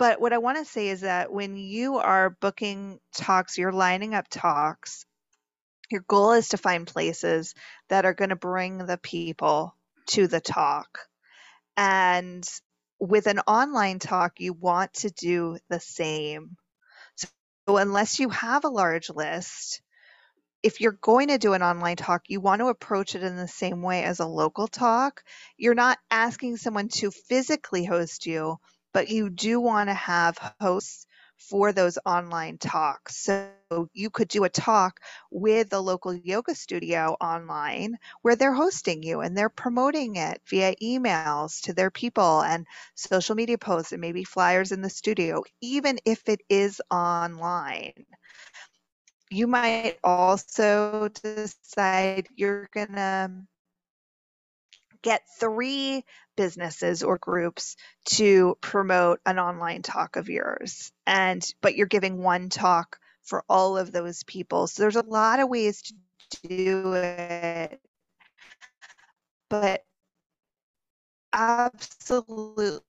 But 0.00 0.18
what 0.18 0.32
I 0.32 0.38
want 0.38 0.56
to 0.56 0.64
say 0.64 0.88
is 0.88 1.02
that 1.02 1.30
when 1.30 1.58
you 1.58 1.98
are 1.98 2.30
booking 2.30 2.98
talks, 3.14 3.58
you're 3.58 3.70
lining 3.70 4.14
up 4.14 4.28
talks, 4.30 5.04
your 5.90 6.00
goal 6.08 6.32
is 6.32 6.48
to 6.48 6.56
find 6.56 6.86
places 6.86 7.54
that 7.90 8.06
are 8.06 8.14
going 8.14 8.30
to 8.30 8.36
bring 8.36 8.78
the 8.78 8.96
people 8.96 9.76
to 10.06 10.26
the 10.26 10.40
talk. 10.40 11.00
And 11.76 12.48
with 12.98 13.26
an 13.26 13.40
online 13.40 13.98
talk, 13.98 14.40
you 14.40 14.54
want 14.54 14.94
to 14.94 15.10
do 15.10 15.58
the 15.68 15.80
same. 15.80 16.56
So, 17.16 17.28
unless 17.76 18.18
you 18.18 18.30
have 18.30 18.64
a 18.64 18.70
large 18.70 19.10
list, 19.10 19.82
if 20.62 20.80
you're 20.80 20.92
going 20.92 21.28
to 21.28 21.36
do 21.36 21.52
an 21.52 21.62
online 21.62 21.96
talk, 21.96 22.22
you 22.28 22.40
want 22.40 22.60
to 22.60 22.68
approach 22.68 23.14
it 23.14 23.22
in 23.22 23.36
the 23.36 23.48
same 23.48 23.82
way 23.82 24.04
as 24.04 24.20
a 24.20 24.26
local 24.26 24.66
talk. 24.66 25.22
You're 25.58 25.74
not 25.74 25.98
asking 26.10 26.56
someone 26.56 26.88
to 26.88 27.10
physically 27.10 27.84
host 27.84 28.24
you, 28.24 28.56
but 28.92 29.08
you 29.08 29.30
do 29.30 29.60
want 29.60 29.88
to 29.88 29.94
have 29.94 30.38
hosts 30.60 31.06
for 31.36 31.72
those 31.72 31.98
online 32.04 32.58
talks. 32.58 33.16
So 33.16 33.50
you 33.94 34.10
could 34.10 34.28
do 34.28 34.44
a 34.44 34.48
talk 34.50 35.00
with 35.30 35.72
a 35.72 35.80
local 35.80 36.14
yoga 36.14 36.54
studio 36.54 37.16
online 37.20 37.96
where 38.22 38.36
they're 38.36 38.52
hosting 38.52 39.02
you 39.02 39.20
and 39.20 39.36
they're 39.36 39.48
promoting 39.48 40.16
it 40.16 40.40
via 40.48 40.74
emails 40.82 41.62
to 41.62 41.72
their 41.72 41.90
people 41.90 42.42
and 42.42 42.66
social 42.94 43.34
media 43.34 43.58
posts 43.58 43.92
and 43.92 44.00
maybe 44.00 44.24
flyers 44.24 44.72
in 44.72 44.82
the 44.82 44.90
studio, 44.90 45.42
even 45.60 45.98
if 46.04 46.28
it 46.28 46.40
is 46.48 46.80
online. 46.90 48.04
You 49.30 49.46
might 49.46 49.98
also 50.04 51.08
decide 51.08 52.28
you're 52.34 52.68
going 52.72 52.94
to 52.94 53.30
get 55.02 55.22
three 55.38 56.04
businesses 56.40 57.02
or 57.04 57.18
groups 57.18 57.76
to 58.06 58.56
promote 58.62 59.20
an 59.26 59.38
online 59.38 59.82
talk 59.82 60.16
of 60.16 60.30
yours. 60.30 60.90
And 61.06 61.44
but 61.60 61.76
you're 61.76 61.86
giving 61.86 62.22
one 62.22 62.48
talk 62.48 62.98
for 63.24 63.44
all 63.50 63.76
of 63.76 63.92
those 63.92 64.24
people. 64.24 64.66
So 64.68 64.82
there's 64.82 64.96
a 64.96 65.02
lot 65.02 65.40
of 65.40 65.50
ways 65.50 65.82
to 65.82 65.94
do 66.48 66.94
it. 66.94 67.78
But 69.50 69.82
absolutely 71.32 72.82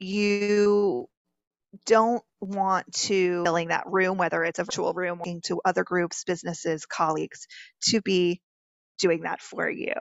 you 0.00 1.08
don't 1.86 2.24
want 2.40 2.92
to 2.92 3.44
filling 3.44 3.68
that 3.68 3.86
room 3.86 4.18
whether 4.18 4.44
it's 4.44 4.60
a 4.60 4.64
virtual 4.64 4.94
room 4.94 5.22
to 5.44 5.60
other 5.64 5.84
groups 5.84 6.24
businesses 6.24 6.86
colleagues 6.86 7.48
to 7.82 8.02
be 8.02 8.40
doing 8.98 9.22
that 9.22 9.42
for 9.42 9.70
you 9.70 9.94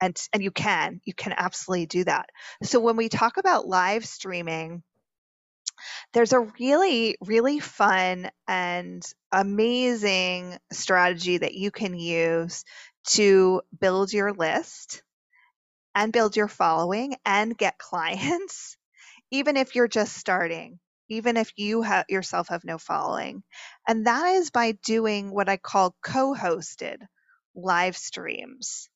and 0.00 0.20
and 0.32 0.42
you 0.42 0.50
can 0.50 1.00
you 1.04 1.14
can 1.14 1.34
absolutely 1.36 1.86
do 1.86 2.04
that 2.04 2.28
so 2.62 2.80
when 2.80 2.96
we 2.96 3.08
talk 3.08 3.36
about 3.36 3.66
live 3.68 4.04
streaming 4.06 4.82
there's 6.12 6.32
a 6.32 6.40
really 6.58 7.16
really 7.24 7.60
fun 7.60 8.30
and 8.48 9.02
amazing 9.32 10.56
strategy 10.72 11.38
that 11.38 11.54
you 11.54 11.70
can 11.70 11.94
use 11.98 12.64
to 13.06 13.62
build 13.80 14.12
your 14.12 14.32
list 14.32 15.02
and 15.94 16.12
build 16.12 16.36
your 16.36 16.48
following 16.48 17.16
and 17.26 17.56
get 17.58 17.78
clients 17.80 18.76
even 19.30 19.56
if 19.56 19.74
you're 19.76 19.88
just 19.88 20.16
starting 20.16 20.78
even 21.10 21.36
if 21.36 21.52
you 21.56 21.82
ha- 21.82 22.04
yourself 22.08 22.48
have 22.48 22.64
no 22.64 22.78
following. 22.78 23.42
And 23.88 24.06
that 24.06 24.26
is 24.36 24.50
by 24.50 24.72
doing 24.84 25.30
what 25.32 25.48
I 25.48 25.56
call 25.56 25.96
co 26.02 26.34
hosted 26.34 26.98
live 27.54 27.96
streams. 27.96 28.88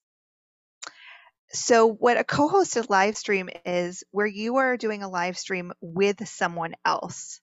So, 1.52 1.86
what 1.86 2.16
a 2.16 2.24
co 2.24 2.48
hosted 2.48 2.90
live 2.90 3.16
stream 3.16 3.48
is, 3.64 4.04
where 4.12 4.26
you 4.26 4.56
are 4.56 4.76
doing 4.76 5.02
a 5.02 5.08
live 5.08 5.36
stream 5.36 5.72
with 5.80 6.28
someone 6.28 6.74
else. 6.84 7.40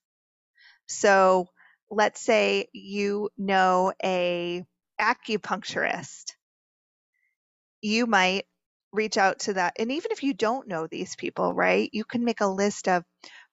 So, 0.88 1.50
let's 1.90 2.22
say 2.22 2.68
you 2.74 3.30
know 3.38 3.94
a 4.04 4.66
acupuncturist. 5.00 6.34
You 7.82 8.08
might 8.08 8.46
reach 8.94 9.18
out 9.18 9.40
to 9.40 9.54
that. 9.54 9.76
And 9.80 9.92
even 9.92 10.12
if 10.12 10.24
you 10.24 10.34
don't 10.34 10.68
know 10.68 10.88
these 10.88 11.16
people, 11.16 11.54
right, 11.54 11.90
you 11.92 12.06
can 12.06 12.24
make 12.24 12.42
a 12.42 12.48
list 12.48 12.88
of 12.88 13.04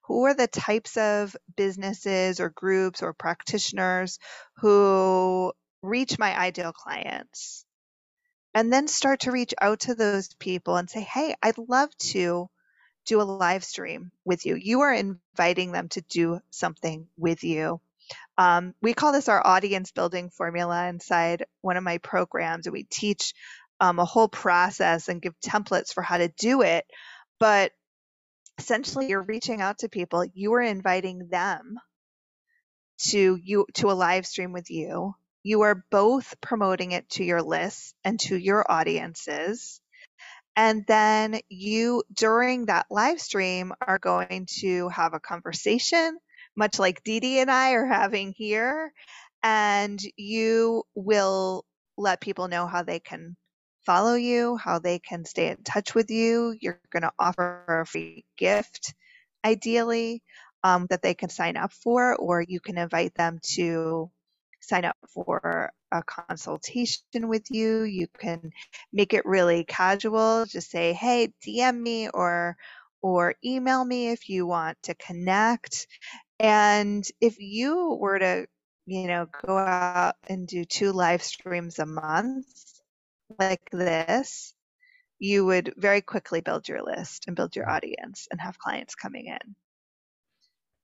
who 0.02 0.24
are 0.24 0.34
the 0.34 0.46
types 0.46 0.96
of 0.96 1.36
businesses 1.56 2.40
or 2.40 2.50
groups 2.50 3.02
or 3.02 3.12
practitioners 3.12 4.18
who 4.58 5.52
reach 5.82 6.18
my 6.18 6.38
ideal 6.38 6.72
clients 6.72 7.64
and 8.54 8.72
then 8.72 8.88
start 8.88 9.20
to 9.20 9.32
reach 9.32 9.54
out 9.60 9.80
to 9.80 9.94
those 9.94 10.32
people 10.34 10.76
and 10.76 10.88
say 10.88 11.00
hey 11.00 11.34
i'd 11.42 11.58
love 11.58 11.90
to 11.98 12.48
do 13.04 13.20
a 13.20 13.22
live 13.22 13.64
stream 13.64 14.10
with 14.24 14.46
you. 14.46 14.56
You 14.56 14.80
are 14.80 14.92
inviting 14.92 15.72
them 15.72 15.88
to 15.90 16.00
do 16.02 16.40
something 16.50 17.06
with 17.16 17.44
you. 17.44 17.80
Um, 18.36 18.74
we 18.82 18.94
call 18.94 19.12
this 19.12 19.28
our 19.28 19.44
audience 19.46 19.92
building 19.92 20.30
formula 20.30 20.88
inside 20.88 21.46
one 21.60 21.76
of 21.76 21.84
my 21.84 21.98
programs 21.98 22.66
and 22.66 22.72
we 22.72 22.84
teach 22.84 23.32
um, 23.80 23.98
a 23.98 24.04
whole 24.04 24.28
process 24.28 25.08
and 25.08 25.22
give 25.22 25.38
templates 25.40 25.92
for 25.92 26.02
how 26.02 26.18
to 26.18 26.28
do 26.28 26.62
it 26.62 26.84
but 27.40 27.72
essentially 28.58 29.08
you're 29.08 29.22
reaching 29.22 29.60
out 29.60 29.78
to 29.78 29.88
people 29.88 30.24
you 30.32 30.52
are 30.54 30.62
inviting 30.62 31.28
them 31.28 31.76
to 32.98 33.36
you 33.42 33.66
to 33.74 33.90
a 33.90 33.94
live 33.94 34.26
stream 34.26 34.52
with 34.52 34.70
you 34.70 35.14
you 35.44 35.62
are 35.62 35.84
both 35.92 36.34
promoting 36.42 36.92
it 36.92 37.08
to 37.10 37.24
your 37.24 37.42
lists 37.42 37.94
and 38.04 38.20
to 38.20 38.36
your 38.36 38.70
audiences 38.70 39.80
and 40.56 40.84
then 40.88 41.40
you 41.50 42.04
during 42.14 42.66
that 42.66 42.86
live 42.90 43.20
stream 43.20 43.72
are 43.86 44.00
going 44.00 44.46
to 44.60 44.88
have 44.90 45.14
a 45.14 45.20
conversation 45.20 46.18
much 46.56 46.78
like 46.80 47.04
Dee 47.04 47.20
Dee 47.20 47.40
and 47.40 47.50
I 47.50 47.72
are 47.72 47.86
having 47.86 48.34
here 48.36 48.92
and 49.42 50.00
you 50.16 50.84
will 50.96 51.66
let 51.98 52.20
people 52.22 52.48
know 52.48 52.66
how 52.68 52.84
they 52.84 53.00
can 53.00 53.36
follow 53.86 54.14
you, 54.16 54.56
how 54.58 54.80
they 54.80 55.00
can 55.00 55.26
stay 55.26 55.50
in 55.50 55.58
touch 55.64 55.94
with 55.94 56.10
you. 56.10 56.56
You're 56.60 56.80
going 56.92 57.04
to 57.04 57.12
offer 57.18 57.82
a 57.82 57.86
free 57.86 58.24
gift, 58.38 58.94
ideally, 59.44 60.22
um, 60.64 60.88
that 60.90 61.02
they 61.02 61.14
can 61.14 61.30
sign 61.30 61.58
up 61.58 61.72
for, 61.72 62.16
or 62.16 62.42
you 62.42 62.60
can 62.60 62.78
invite 62.78 63.14
them 63.16 63.40
to 63.54 64.10
sign 64.68 64.84
up 64.84 64.96
for 65.08 65.70
a 65.92 66.02
consultation 66.02 67.28
with 67.28 67.50
you. 67.50 67.82
You 67.82 68.08
can 68.18 68.50
make 68.92 69.14
it 69.14 69.26
really 69.26 69.64
casual. 69.64 70.46
Just 70.46 70.70
say, 70.70 70.92
"Hey, 70.92 71.32
DM 71.44 71.80
me 71.82 72.08
or 72.08 72.56
or 73.02 73.34
email 73.44 73.84
me 73.84 74.08
if 74.10 74.28
you 74.28 74.46
want 74.46 74.78
to 74.84 74.94
connect." 74.94 75.86
And 76.40 77.06
if 77.20 77.38
you 77.38 77.96
were 78.00 78.18
to, 78.18 78.46
you 78.86 79.06
know, 79.06 79.26
go 79.46 79.56
out 79.56 80.16
and 80.28 80.46
do 80.46 80.64
two 80.64 80.92
live 80.92 81.22
streams 81.22 81.78
a 81.78 81.86
month, 81.86 82.46
like 83.38 83.68
this, 83.70 84.54
you 85.18 85.46
would 85.46 85.74
very 85.76 86.00
quickly 86.00 86.40
build 86.40 86.68
your 86.68 86.82
list 86.82 87.24
and 87.26 87.36
build 87.36 87.56
your 87.56 87.66
mm-hmm. 87.66 87.76
audience 87.76 88.28
and 88.30 88.40
have 88.40 88.58
clients 88.58 88.94
coming 88.94 89.26
in. 89.26 89.54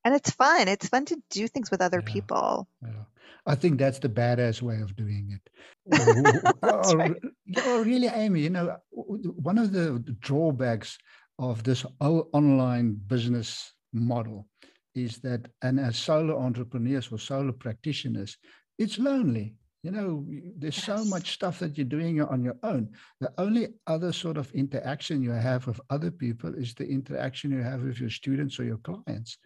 And 0.04 0.14
it's 0.14 0.30
fun. 0.30 0.68
It's 0.68 0.88
fun 0.88 1.04
to 1.06 1.22
do 1.30 1.46
things 1.48 1.70
with 1.70 1.80
other 1.82 2.02
Yeah. 2.06 2.12
people. 2.12 2.68
Yeah. 2.82 3.04
I 3.46 3.54
think 3.54 3.78
that's 3.78 3.98
the 3.98 4.08
badass 4.08 4.62
way 4.62 4.80
of 4.80 4.94
doing 4.96 5.36
it. 5.36 5.50
Oh, 6.62 6.94
right. 6.96 7.16
oh, 7.58 7.82
really, 7.82 8.06
Amy, 8.08 8.42
you 8.42 8.50
know, 8.50 8.76
one 8.90 9.58
of 9.58 9.72
the 9.72 9.98
drawbacks 10.20 10.98
of 11.38 11.62
this 11.64 11.84
online 12.00 12.94
business 13.06 13.72
model 13.92 14.46
is 14.94 15.18
that, 15.18 15.48
and 15.62 15.80
as 15.80 15.96
solo 15.96 16.38
entrepreneurs 16.38 17.10
or 17.10 17.18
solo 17.18 17.52
practitioners, 17.52 18.36
it's 18.78 18.98
lonely. 18.98 19.54
You 19.82 19.92
know, 19.92 20.26
there's 20.58 20.76
so 20.76 21.02
much 21.06 21.32
stuff 21.32 21.58
that 21.60 21.78
you're 21.78 21.86
doing 21.86 22.20
on 22.20 22.44
your 22.44 22.56
own. 22.62 22.90
The 23.20 23.32
only 23.38 23.68
other 23.86 24.12
sort 24.12 24.36
of 24.36 24.52
interaction 24.52 25.22
you 25.22 25.30
have 25.30 25.66
with 25.66 25.80
other 25.88 26.10
people 26.10 26.54
is 26.54 26.74
the 26.74 26.86
interaction 26.86 27.50
you 27.50 27.62
have 27.62 27.82
with 27.82 27.98
your 27.98 28.10
students 28.10 28.60
or 28.60 28.64
your 28.64 28.78
clients 28.78 29.38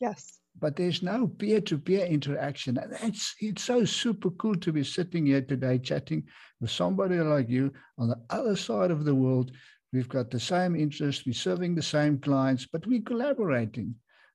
Yes. 0.00 0.38
but 0.60 0.76
there's 0.76 1.02
no 1.02 1.28
peer-to-peer 1.28 2.06
interaction. 2.06 2.78
And 2.78 2.92
it's 3.02 3.34
it's 3.40 3.62
so 3.62 3.84
super 3.84 4.30
cool 4.30 4.56
to 4.56 4.72
be 4.72 4.84
sitting 4.84 5.26
here 5.26 5.42
today 5.42 5.78
chatting 5.78 6.24
with 6.60 6.70
somebody 6.70 7.16
like 7.20 7.48
you 7.48 7.72
on 7.96 8.08
the 8.08 8.20
other 8.30 8.56
side 8.56 8.90
of 8.90 9.04
the 9.04 9.14
world. 9.14 9.52
We've 9.92 10.08
got 10.08 10.30
the 10.30 10.40
same 10.40 10.74
interests, 10.76 11.24
we're 11.26 11.32
serving 11.32 11.74
the 11.74 11.82
same 11.82 12.18
clients 12.18 12.66
but 12.72 12.86
we're 12.86 13.02
collaborating. 13.02 13.94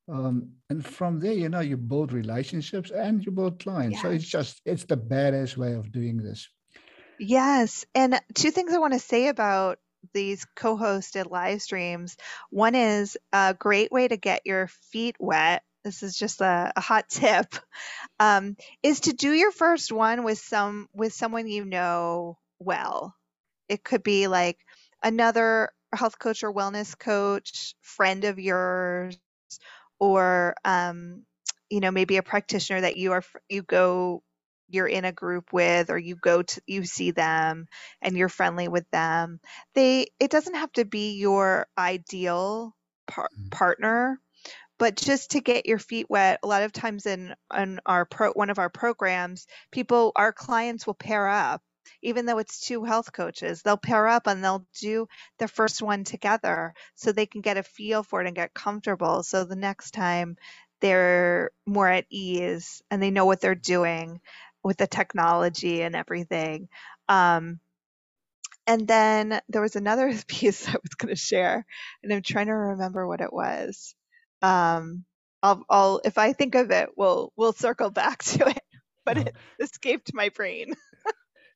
Um, 0.10 0.49
and 0.69 0.86
from 0.86 1.19
there 1.19 1.34
you 1.34 1.49
know 1.49 1.62
you 1.62 1.78
build 1.78 2.12
relationships 2.12 2.91
and 2.91 3.23
you 3.23 3.32
build 3.32 3.60
clients. 3.60 4.02
So 4.02 4.10
it's 4.12 4.28
just 4.28 4.62
it's 4.65 4.86
the 4.86 4.97
badass 4.97 5.58
way 5.58 5.73
of 5.73 5.91
doing 5.91 6.17
this. 6.17 6.47
Yes. 7.19 7.86
And 7.93 8.19
two 8.34 8.52
things 8.52 8.73
I 8.73 8.80
want 8.80 8.93
to 8.93 8.99
say 8.99 9.28
about 9.28 9.80
these 10.13 10.45
co 10.55 10.77
hosted 10.77 11.29
live 11.29 11.61
streams. 11.61 12.17
One 12.49 12.75
is 12.75 13.17
a 13.31 13.55
great 13.57 13.91
way 13.91 14.07
to 14.07 14.17
get 14.17 14.41
your 14.45 14.67
feet 14.91 15.15
wet. 15.19 15.63
This 15.83 16.03
is 16.03 16.17
just 16.17 16.41
a, 16.41 16.73
a 16.75 16.81
hot 16.81 17.09
tip. 17.09 17.55
Um, 18.19 18.55
is 18.83 19.01
to 19.01 19.13
do 19.13 19.31
your 19.31 19.51
first 19.51 19.91
one 19.91 20.23
with 20.23 20.39
some 20.39 20.87
with 20.93 21.13
someone 21.13 21.47
you 21.47 21.65
know 21.65 22.37
well. 22.59 23.15
It 23.69 23.83
could 23.83 24.03
be 24.03 24.27
like 24.27 24.59
another 25.03 25.71
health 25.93 26.19
coach 26.19 26.43
or 26.43 26.53
wellness 26.53 26.97
coach, 26.97 27.75
friend 27.81 28.25
of 28.25 28.39
yours, 28.39 29.17
or 29.99 30.55
um, 30.65 31.23
you 31.69 31.79
know 31.79 31.91
maybe 31.91 32.17
a 32.17 32.23
practitioner 32.23 32.81
that 32.81 32.97
you 32.97 33.13
are 33.13 33.23
you 33.49 33.63
go 33.63 34.23
you're 34.69 34.88
in 34.88 35.06
a 35.06 35.12
group 35.12 35.52
with 35.54 35.89
or 35.89 35.97
you 35.97 36.15
go 36.15 36.41
to 36.41 36.62
you 36.67 36.84
see 36.86 37.12
them 37.12 37.67
and 38.02 38.17
you're 38.17 38.30
friendly 38.30 38.67
with 38.67 38.89
them 38.91 39.39
they 39.76 40.08
it 40.19 40.32
doesn't 40.32 40.56
have 40.56 40.71
to 40.73 40.86
be 40.86 41.13
your 41.17 41.67
ideal 41.78 42.76
par- 43.08 43.30
Mm. 43.39 43.52
partner 43.52 44.19
but 44.80 44.95
just 44.95 45.32
to 45.32 45.41
get 45.41 45.65
your 45.65 45.80
feet 45.80 46.08
wet 46.10 46.39
a 46.43 46.47
lot 46.47 46.63
of 46.63 46.71
times 46.73 47.06
in 47.06 47.34
in 47.56 47.80
our 47.86 48.06
pro 48.06 48.32
one 48.32 48.49
of 48.49 48.60
our 48.60 48.69
programs 48.69 49.47
people 49.71 50.12
our 50.15 50.34
clients 50.34 50.86
will 50.88 50.93
pair 50.93 51.28
up 51.28 51.62
even 52.02 52.26
though 52.26 52.38
it's 52.39 52.60
two 52.60 52.84
health 52.84 53.12
coaches 53.13 53.62
they'll 53.62 53.78
pair 53.78 54.08
up 54.08 54.28
and 54.28 54.43
they'll 54.43 54.65
do 54.80 55.08
the 55.39 55.47
first 55.47 55.82
one 55.82 56.04
together 56.04 56.73
so 56.95 57.12
they 57.12 57.26
can 57.26 57.41
get 57.41 57.58
a 57.58 57.63
feel 57.63 58.04
for 58.04 58.21
it 58.21 58.28
and 58.28 58.36
get 58.36 58.54
comfortable 58.54 59.23
so 59.23 59.43
the 59.43 59.56
next 59.56 59.91
time 59.91 60.36
they're 60.82 61.52
more 61.65 61.88
at 61.88 62.06
ease 62.10 62.82
and 62.91 63.02
they 63.02 63.12
know 63.12 63.26
what 63.26 63.39
they're 63.41 63.56
doing 63.56 64.19
with 64.63 64.78
the 64.78 64.88
technology 64.88 65.82
and 65.82 65.95
everything 65.95 66.67
um, 67.10 67.60
and 68.65 68.88
then 68.88 69.41
there 69.49 69.62
was 69.62 69.76
another 69.76 70.13
piece 70.28 70.67
I 70.67 70.73
was 70.73 70.95
going 70.97 71.13
to 71.13 71.19
share, 71.19 71.65
and 72.02 72.13
I'm 72.13 72.21
trying 72.21 72.47
to 72.47 72.54
remember 72.54 73.08
what 73.08 73.21
it 73.21 73.34
was. 73.34 73.95
Um, 74.41 75.06
I'll, 75.41 75.63
I'll, 75.69 76.02
if 76.06 76.17
I 76.17 76.34
think 76.34 76.56
of 76.56 76.71
it, 76.71 76.89
we'll 76.95 77.32
we'll 77.36 77.54
circle 77.54 77.89
back 77.89 78.23
to 78.23 78.47
it. 78.47 78.62
But 79.06 79.17
it 79.17 79.36
escaped 79.60 80.13
my 80.13 80.30
brain. 80.30 80.73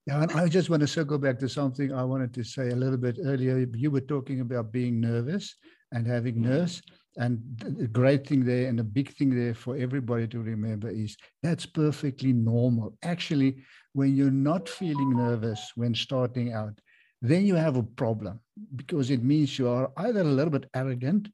Yeah, 0.05 0.21
and 0.21 0.31
I 0.31 0.47
just 0.47 0.69
want 0.69 0.79
to 0.79 0.87
circle 0.87 1.17
back 1.17 1.37
to 1.39 1.49
something 1.49 1.91
I 1.91 2.01
wanted 2.01 2.33
to 2.35 2.43
say 2.45 2.69
a 2.69 2.75
little 2.77 2.97
bit 2.97 3.17
earlier. 3.21 3.67
You 3.75 3.91
were 3.91 3.99
talking 3.99 4.39
about 4.39 4.71
being 4.71 5.01
nervous 5.01 5.53
and 5.91 6.07
having 6.07 6.41
nerves. 6.41 6.81
And 7.17 7.41
the 7.57 7.87
great 7.87 8.27
thing 8.27 8.45
there 8.45 8.67
and 8.69 8.77
the 8.77 8.83
big 8.83 9.11
thing 9.15 9.35
there 9.35 9.55
for 9.55 9.75
everybody 9.75 10.27
to 10.27 10.39
remember 10.39 10.89
is 10.89 11.17
that's 11.41 11.65
perfectly 11.65 12.31
normal. 12.31 12.95
Actually, 13.03 13.63
when 13.93 14.15
you're 14.15 14.29
not 14.29 14.69
feeling 14.69 15.17
nervous 15.17 15.71
when 15.75 15.95
starting 15.95 16.53
out, 16.53 16.79
then 17.21 17.45
you 17.45 17.55
have 17.55 17.75
a 17.75 17.83
problem 17.83 18.39
because 18.75 19.09
it 19.09 19.23
means 19.23 19.57
you 19.57 19.67
are 19.67 19.91
either 19.97 20.21
a 20.21 20.23
little 20.23 20.51
bit 20.51 20.69
arrogant 20.75 21.27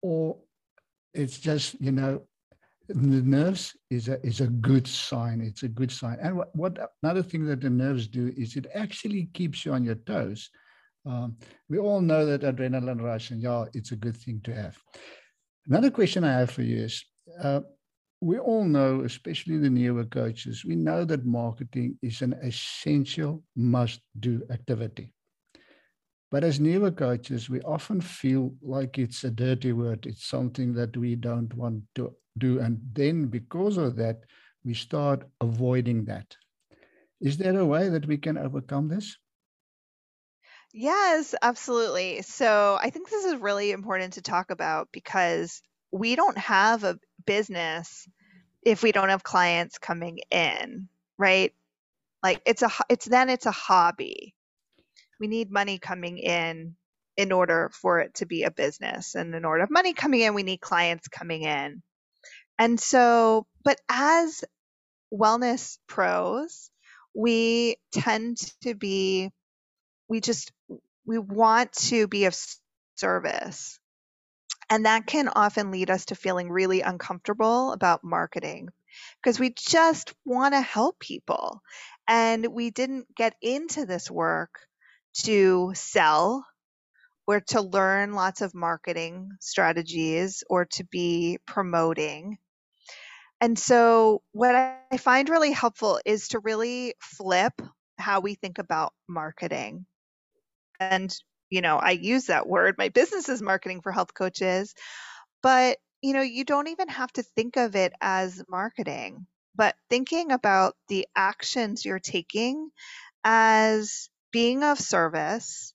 or 0.00 0.36
it's 1.12 1.38
just, 1.38 1.80
you 1.80 1.90
know, 1.90 2.22
the 2.88 3.22
nerves 3.22 3.76
is 3.90 4.06
a 4.06 4.24
is 4.24 4.40
a 4.40 4.46
good 4.46 4.86
sign. 4.86 5.40
It's 5.40 5.64
a 5.64 5.68
good 5.68 5.90
sign. 5.90 6.18
And 6.22 6.36
what, 6.36 6.54
what 6.54 6.78
another 7.02 7.22
thing 7.22 7.44
that 7.46 7.60
the 7.60 7.70
nerves 7.70 8.06
do 8.06 8.32
is 8.36 8.54
it 8.54 8.66
actually 8.74 9.28
keeps 9.34 9.64
you 9.64 9.72
on 9.72 9.82
your 9.82 9.96
toes. 9.96 10.50
Um, 11.06 11.36
we 11.68 11.78
all 11.78 12.00
know 12.00 12.26
that 12.26 12.42
adrenaline 12.42 13.00
rush, 13.00 13.30
and 13.30 13.40
yeah, 13.40 13.66
it's 13.72 13.92
a 13.92 13.96
good 13.96 14.16
thing 14.16 14.40
to 14.44 14.54
have. 14.54 14.76
Another 15.68 15.90
question 15.90 16.24
I 16.24 16.32
have 16.40 16.50
for 16.50 16.62
you 16.62 16.78
is: 16.84 17.04
uh, 17.42 17.60
We 18.20 18.38
all 18.38 18.64
know, 18.64 19.02
especially 19.02 19.58
the 19.58 19.70
newer 19.70 20.04
coaches, 20.04 20.64
we 20.64 20.74
know 20.74 21.04
that 21.04 21.24
marketing 21.24 21.98
is 22.02 22.22
an 22.22 22.32
essential 22.42 23.42
must-do 23.54 24.42
activity. 24.50 25.12
But 26.30 26.42
as 26.42 26.58
newer 26.58 26.90
coaches, 26.90 27.48
we 27.48 27.60
often 27.60 28.00
feel 28.00 28.54
like 28.60 28.98
it's 28.98 29.22
a 29.22 29.30
dirty 29.30 29.72
word. 29.72 30.06
It's 30.06 30.26
something 30.26 30.74
that 30.74 30.96
we 30.96 31.14
don't 31.14 31.54
want 31.54 31.84
to 31.94 32.14
do. 32.36 32.58
And 32.58 32.80
then 32.92 33.26
because 33.26 33.76
of 33.76 33.94
that, 33.96 34.22
we 34.64 34.74
start 34.74 35.22
avoiding 35.40 36.04
that. 36.06 36.36
Is 37.20 37.36
there 37.36 37.58
a 37.58 37.64
way 37.64 37.88
that 37.88 38.06
we 38.06 38.18
can 38.18 38.36
overcome 38.36 38.88
this? 38.88 39.16
Yes, 40.72 41.34
absolutely. 41.40 42.22
So 42.22 42.78
I 42.80 42.90
think 42.90 43.08
this 43.08 43.24
is 43.24 43.36
really 43.40 43.70
important 43.72 44.14
to 44.14 44.22
talk 44.22 44.50
about 44.50 44.88
because 44.92 45.62
we 45.90 46.16
don't 46.16 46.36
have 46.38 46.84
a 46.84 46.98
business 47.24 48.06
if 48.64 48.82
we 48.82 48.92
don't 48.92 49.10
have 49.10 49.24
clients 49.24 49.78
coming 49.78 50.20
in, 50.30 50.88
right? 51.18 51.54
Like 52.22 52.42
it's 52.46 52.62
a 52.62 52.70
it's 52.90 53.06
then 53.06 53.30
it's 53.30 53.46
a 53.46 53.52
hobby. 53.52 54.34
We 55.20 55.28
need 55.28 55.50
money 55.50 55.78
coming 55.78 56.18
in 56.18 56.76
in 57.16 57.32
order 57.32 57.70
for 57.74 58.00
it 58.00 58.14
to 58.16 58.26
be 58.26 58.44
a 58.44 58.50
business 58.52 59.14
and 59.14 59.34
in 59.34 59.44
order 59.44 59.64
of 59.64 59.70
money 59.70 59.94
coming 59.94 60.20
in 60.22 60.34
we 60.34 60.44
need 60.44 60.60
clients 60.60 61.08
coming 61.08 61.42
in. 61.42 61.82
And 62.58 62.80
so 62.80 63.46
but 63.64 63.80
as 63.88 64.44
wellness 65.12 65.78
pros, 65.88 66.70
we 67.14 67.76
tend 67.92 68.38
to 68.62 68.74
be 68.74 69.30
we 70.08 70.20
just 70.20 70.52
we 71.06 71.18
want 71.18 71.72
to 71.72 72.08
be 72.08 72.24
of 72.26 72.36
service. 72.96 73.78
And 74.68 74.86
that 74.86 75.06
can 75.06 75.28
often 75.28 75.70
lead 75.70 75.90
us 75.90 76.06
to 76.06 76.16
feeling 76.16 76.50
really 76.50 76.80
uncomfortable 76.80 77.72
about 77.72 78.02
marketing 78.02 78.68
because 79.22 79.38
we 79.38 79.54
just 79.56 80.12
want 80.24 80.54
to 80.54 80.60
help 80.60 80.98
people. 80.98 81.62
And 82.08 82.48
we 82.48 82.70
didn't 82.70 83.06
get 83.16 83.34
into 83.40 83.86
this 83.86 84.10
work 84.10 84.50
to 85.22 85.72
sell 85.74 86.44
or 87.26 87.40
to 87.40 87.60
learn 87.60 88.12
lots 88.12 88.40
of 88.40 88.54
marketing 88.54 89.30
strategies 89.40 90.42
or 90.48 90.64
to 90.64 90.84
be 90.84 91.38
promoting. 91.46 92.38
And 93.40 93.58
so, 93.58 94.22
what 94.32 94.54
I 94.54 94.96
find 94.96 95.28
really 95.28 95.52
helpful 95.52 96.00
is 96.06 96.28
to 96.28 96.38
really 96.38 96.94
flip 97.00 97.52
how 97.98 98.20
we 98.20 98.34
think 98.34 98.58
about 98.58 98.92
marketing. 99.08 99.86
And, 100.80 101.14
you 101.50 101.60
know, 101.60 101.76
I 101.76 101.92
use 101.92 102.26
that 102.26 102.48
word. 102.48 102.76
My 102.78 102.88
business 102.88 103.28
is 103.28 103.42
marketing 103.42 103.80
for 103.80 103.92
health 103.92 104.14
coaches, 104.14 104.74
but, 105.42 105.78
you 106.02 106.12
know, 106.12 106.22
you 106.22 106.44
don't 106.44 106.68
even 106.68 106.88
have 106.88 107.12
to 107.14 107.22
think 107.22 107.56
of 107.56 107.76
it 107.76 107.92
as 108.00 108.42
marketing, 108.48 109.26
but 109.54 109.74
thinking 109.90 110.32
about 110.32 110.74
the 110.88 111.06
actions 111.16 111.84
you're 111.84 111.98
taking 111.98 112.70
as 113.24 114.08
being 114.32 114.62
of 114.62 114.78
service 114.78 115.72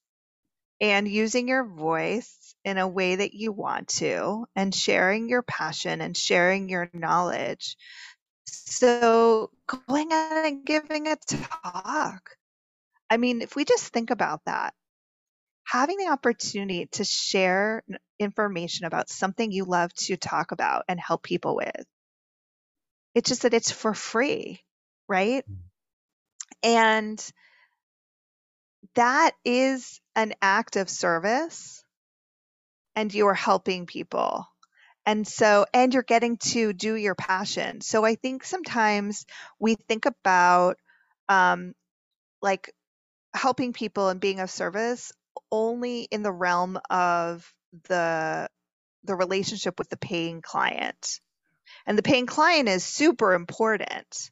and 0.80 1.08
using 1.08 1.48
your 1.48 1.64
voice 1.64 2.54
in 2.64 2.78
a 2.78 2.88
way 2.88 3.16
that 3.16 3.34
you 3.34 3.52
want 3.52 3.88
to 3.88 4.46
and 4.56 4.74
sharing 4.74 5.28
your 5.28 5.42
passion 5.42 6.00
and 6.00 6.16
sharing 6.16 6.68
your 6.68 6.90
knowledge. 6.92 7.76
So 8.46 9.50
going 9.66 10.12
out 10.12 10.44
and 10.44 10.64
giving 10.64 11.08
a 11.08 11.16
talk. 11.16 12.36
I 13.10 13.16
mean, 13.16 13.42
if 13.42 13.56
we 13.56 13.64
just 13.64 13.92
think 13.92 14.10
about 14.10 14.40
that, 14.46 14.74
having 15.64 15.96
the 15.98 16.08
opportunity 16.08 16.86
to 16.92 17.04
share 17.04 17.82
information 18.18 18.86
about 18.86 19.08
something 19.08 19.50
you 19.50 19.64
love 19.64 19.92
to 19.94 20.16
talk 20.16 20.52
about 20.52 20.84
and 20.88 20.98
help 21.00 21.22
people 21.22 21.56
with, 21.56 21.86
it's 23.14 23.28
just 23.28 23.42
that 23.42 23.54
it's 23.54 23.70
for 23.70 23.94
free, 23.94 24.60
right? 25.08 25.44
Mm. 25.48 25.56
And 26.64 27.32
that 28.94 29.32
is 29.44 30.00
an 30.14 30.34
act 30.42 30.76
of 30.76 30.90
service 30.90 31.84
and 32.94 33.12
you 33.12 33.26
are 33.28 33.34
helping 33.34 33.86
people. 33.86 34.46
And 35.04 35.26
so, 35.26 35.66
and 35.74 35.92
you're 35.92 36.02
getting 36.02 36.36
to 36.38 36.72
do 36.72 36.94
your 36.94 37.14
passion. 37.14 37.80
So 37.80 38.04
I 38.04 38.14
think 38.14 38.44
sometimes 38.44 39.26
we 39.58 39.74
think 39.74 40.06
about 40.06 40.76
um, 41.28 41.74
like 42.40 42.72
helping 43.34 43.72
people 43.72 44.08
and 44.08 44.20
being 44.20 44.40
of 44.40 44.50
service 44.50 45.12
only 45.52 46.02
in 46.10 46.22
the 46.22 46.32
realm 46.32 46.78
of 46.90 47.48
the 47.88 48.48
the 49.04 49.14
relationship 49.14 49.78
with 49.78 49.88
the 49.88 49.96
paying 49.96 50.42
client. 50.42 51.20
And 51.86 51.98
the 51.98 52.02
paying 52.02 52.26
client 52.26 52.68
is 52.68 52.84
super 52.84 53.34
important. 53.34 54.30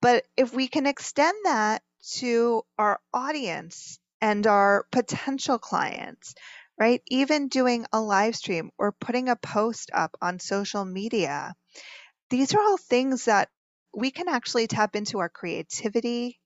But 0.00 0.24
if 0.36 0.54
we 0.54 0.68
can 0.68 0.86
extend 0.86 1.36
that 1.44 1.82
to 2.16 2.62
our 2.78 2.98
audience 3.12 3.98
and 4.20 4.46
our 4.46 4.86
potential 4.90 5.58
clients, 5.58 6.34
right? 6.78 7.02
Even 7.08 7.48
doing 7.48 7.86
a 7.92 8.00
live 8.00 8.34
stream 8.34 8.70
or 8.78 8.92
putting 8.92 9.28
a 9.28 9.36
post 9.36 9.90
up 9.92 10.16
on 10.22 10.38
social 10.38 10.84
media. 10.84 11.54
These 12.30 12.54
are 12.54 12.60
all 12.60 12.78
things 12.78 13.26
that 13.26 13.50
we 13.94 14.10
can 14.10 14.28
actually 14.28 14.66
tap 14.66 14.96
into 14.96 15.18
our 15.18 15.28
creativity 15.28 16.39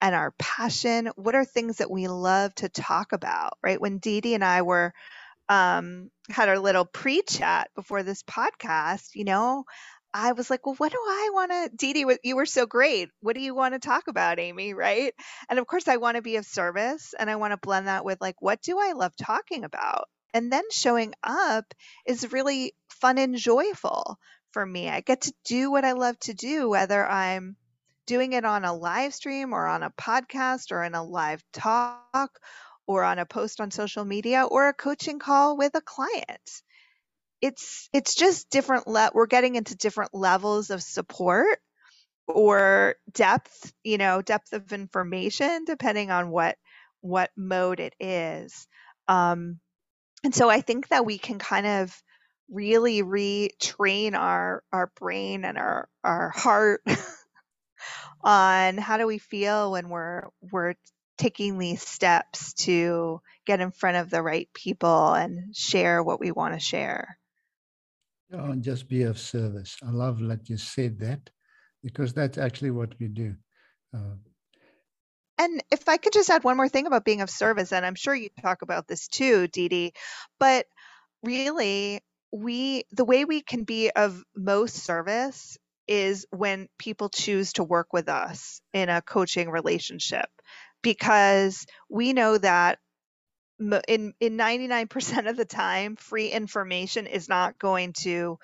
and 0.00 0.14
our 0.14 0.32
passion. 0.38 1.10
What 1.16 1.34
are 1.34 1.44
things 1.44 1.78
that 1.78 1.90
we 1.90 2.08
love 2.08 2.54
to 2.56 2.68
talk 2.68 3.12
about, 3.12 3.58
right? 3.62 3.80
When 3.80 3.98
Dee 3.98 4.20
Dee 4.20 4.34
and 4.34 4.44
I 4.44 4.62
were 4.62 4.92
um, 5.48 6.10
had 6.30 6.48
our 6.48 6.58
little 6.58 6.84
pre 6.84 7.22
chat 7.22 7.70
before 7.74 8.02
this 8.02 8.22
podcast, 8.22 9.14
you 9.14 9.24
know, 9.24 9.64
I 10.12 10.32
was 10.32 10.50
like, 10.50 10.64
well, 10.64 10.74
what 10.76 10.92
do 10.92 10.98
I 10.98 11.30
want 11.32 11.50
to, 11.52 11.70
Dee 11.76 11.92
Dee, 11.92 12.16
you 12.22 12.36
were 12.36 12.46
so 12.46 12.66
great. 12.66 13.10
What 13.20 13.34
do 13.34 13.42
you 13.42 13.54
want 13.54 13.74
to 13.74 13.78
talk 13.78 14.08
about, 14.08 14.38
Amy? 14.38 14.74
Right. 14.74 15.14
And 15.48 15.58
of 15.58 15.66
course, 15.66 15.86
I 15.88 15.96
want 15.96 16.16
to 16.16 16.22
be 16.22 16.36
of 16.36 16.46
service 16.46 17.14
and 17.18 17.30
I 17.30 17.36
want 17.36 17.52
to 17.52 17.58
blend 17.58 17.88
that 17.88 18.04
with 18.04 18.20
like, 18.20 18.40
what 18.40 18.62
do 18.62 18.78
I 18.78 18.92
love 18.92 19.12
talking 19.16 19.64
about? 19.64 20.08
And 20.34 20.52
then 20.52 20.64
showing 20.70 21.14
up 21.22 21.72
is 22.06 22.32
really 22.32 22.74
fun 22.90 23.18
and 23.18 23.36
joyful 23.36 24.18
for 24.52 24.64
me. 24.64 24.88
I 24.88 25.00
get 25.00 25.22
to 25.22 25.34
do 25.44 25.70
what 25.70 25.84
I 25.84 25.92
love 25.92 26.18
to 26.20 26.34
do, 26.34 26.68
whether 26.68 27.06
I'm 27.06 27.56
doing 28.08 28.32
it 28.32 28.44
on 28.44 28.64
a 28.64 28.74
live 28.74 29.14
stream 29.14 29.52
or 29.52 29.66
on 29.66 29.84
a 29.84 29.90
podcast 29.90 30.72
or 30.72 30.82
in 30.82 30.94
a 30.94 31.04
live 31.04 31.42
talk 31.52 32.40
or 32.86 33.04
on 33.04 33.18
a 33.18 33.26
post 33.26 33.60
on 33.60 33.70
social 33.70 34.04
media 34.04 34.44
or 34.44 34.68
a 34.68 34.74
coaching 34.74 35.18
call 35.20 35.56
with 35.56 35.74
a 35.74 35.80
client. 35.80 36.50
It's 37.40 37.88
it's 37.92 38.16
just 38.16 38.50
different 38.50 38.88
le- 38.88 39.12
we're 39.14 39.26
getting 39.26 39.54
into 39.54 39.76
different 39.76 40.12
levels 40.12 40.70
of 40.70 40.82
support 40.82 41.58
or 42.26 42.96
depth 43.12 43.72
you 43.84 43.98
know 43.98 44.22
depth 44.22 44.52
of 44.52 44.72
information 44.72 45.64
depending 45.66 46.10
on 46.10 46.30
what 46.30 46.56
what 47.02 47.30
mode 47.36 47.78
it 47.78 47.94
is. 48.00 48.66
Um, 49.06 49.60
and 50.24 50.34
so 50.34 50.48
i 50.50 50.60
think 50.60 50.88
that 50.88 51.06
we 51.06 51.18
can 51.18 51.38
kind 51.38 51.66
of 51.66 52.02
really 52.50 53.02
retrain 53.02 54.14
our 54.14 54.62
our 54.72 54.90
brain 54.98 55.44
and 55.44 55.58
our 55.58 55.88
our 56.02 56.30
heart 56.30 56.82
on 58.22 58.78
how 58.78 58.96
do 58.96 59.06
we 59.06 59.18
feel 59.18 59.72
when 59.72 59.88
we're 59.88 60.24
we're 60.52 60.74
taking 61.18 61.58
these 61.58 61.82
steps 61.82 62.54
to 62.54 63.20
get 63.46 63.60
in 63.60 63.70
front 63.72 63.96
of 63.96 64.10
the 64.10 64.22
right 64.22 64.48
people 64.54 65.14
and 65.14 65.54
share 65.56 66.02
what 66.02 66.20
we 66.20 66.30
want 66.32 66.54
to 66.54 66.60
share 66.60 67.18
Oh, 68.32 68.50
and 68.52 68.62
just 68.62 68.88
be 68.88 69.02
of 69.02 69.18
service. 69.18 69.76
I 69.82 69.90
love 69.90 70.20
that 70.20 70.50
you 70.50 70.58
said 70.58 70.98
that 71.00 71.30
because 71.82 72.12
that's 72.12 72.36
actually 72.36 72.72
what 72.72 72.94
we 73.00 73.08
do. 73.08 73.34
Uh, 73.94 74.16
and 75.38 75.62
if 75.70 75.88
I 75.88 75.96
could 75.96 76.12
just 76.12 76.28
add 76.30 76.44
one 76.44 76.56
more 76.56 76.68
thing 76.68 76.86
about 76.86 77.04
being 77.04 77.20
of 77.20 77.30
service, 77.30 77.72
and 77.72 77.86
I'm 77.86 77.94
sure 77.94 78.14
you 78.14 78.28
talk 78.42 78.62
about 78.62 78.88
this 78.88 79.08
too, 79.08 79.46
Dee 79.48 79.68
Dee, 79.68 79.92
but 80.38 80.66
really, 81.22 82.00
we 82.32 82.84
the 82.92 83.04
way 83.04 83.24
we 83.24 83.40
can 83.40 83.64
be 83.64 83.90
of 83.90 84.22
most 84.36 84.76
service 84.76 85.56
is 85.88 86.26
when 86.30 86.68
people 86.78 87.08
choose 87.08 87.54
to 87.54 87.64
work 87.64 87.92
with 87.92 88.08
us 88.08 88.60
in 88.72 88.88
a 88.88 89.02
coaching 89.02 89.50
relationship 89.50 90.28
because 90.82 91.66
we 91.88 92.12
know 92.12 92.38
that 92.38 92.78
in 93.88 94.12
in 94.20 94.36
99% 94.36 95.28
of 95.28 95.36
the 95.36 95.44
time 95.44 95.96
free 95.96 96.28
information 96.28 97.06
is 97.06 97.28
not 97.28 97.58
going 97.58 97.92
to 97.92 98.38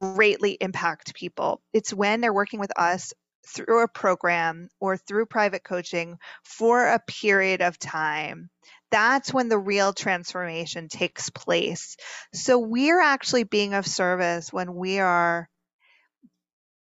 greatly 0.00 0.52
impact 0.60 1.14
people. 1.14 1.62
It's 1.72 1.92
when 1.92 2.20
they're 2.20 2.32
working 2.32 2.60
with 2.60 2.78
us 2.78 3.14
through 3.46 3.84
a 3.84 3.88
program 3.88 4.68
or 4.80 4.96
through 4.96 5.26
private 5.26 5.64
coaching 5.64 6.18
for 6.42 6.86
a 6.86 6.98
period 6.98 7.62
of 7.62 7.78
time 7.78 8.50
that's 8.94 9.34
when 9.34 9.48
the 9.48 9.58
real 9.58 9.92
transformation 9.92 10.86
takes 10.86 11.28
place. 11.28 11.96
So 12.32 12.60
we're 12.60 13.00
actually 13.00 13.42
being 13.42 13.74
of 13.74 13.84
service 13.88 14.52
when 14.52 14.72
we 14.72 15.00
are 15.00 15.48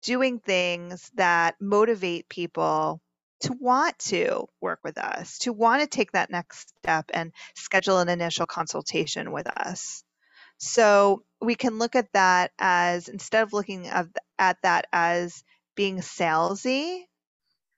doing 0.03 0.39
things 0.39 1.09
that 1.15 1.55
motivate 1.59 2.29
people 2.29 3.01
to 3.41 3.53
want 3.59 3.97
to 3.99 4.47
work 4.61 4.79
with 4.83 4.97
us, 4.97 5.39
to 5.39 5.51
want 5.51 5.81
to 5.81 5.87
take 5.87 6.11
that 6.13 6.29
next 6.29 6.73
step 6.79 7.11
and 7.13 7.33
schedule 7.55 7.99
an 7.99 8.09
initial 8.09 8.45
consultation 8.45 9.31
with 9.31 9.47
us. 9.47 10.03
So 10.57 11.23
we 11.41 11.55
can 11.55 11.77
look 11.77 11.95
at 11.95 12.07
that 12.13 12.51
as 12.57 13.09
instead 13.09 13.43
of 13.43 13.51
looking 13.51 13.87
at, 13.87 14.07
at 14.39 14.57
that 14.63 14.87
as 14.93 15.43
being 15.75 15.97
salesy, 15.97 17.01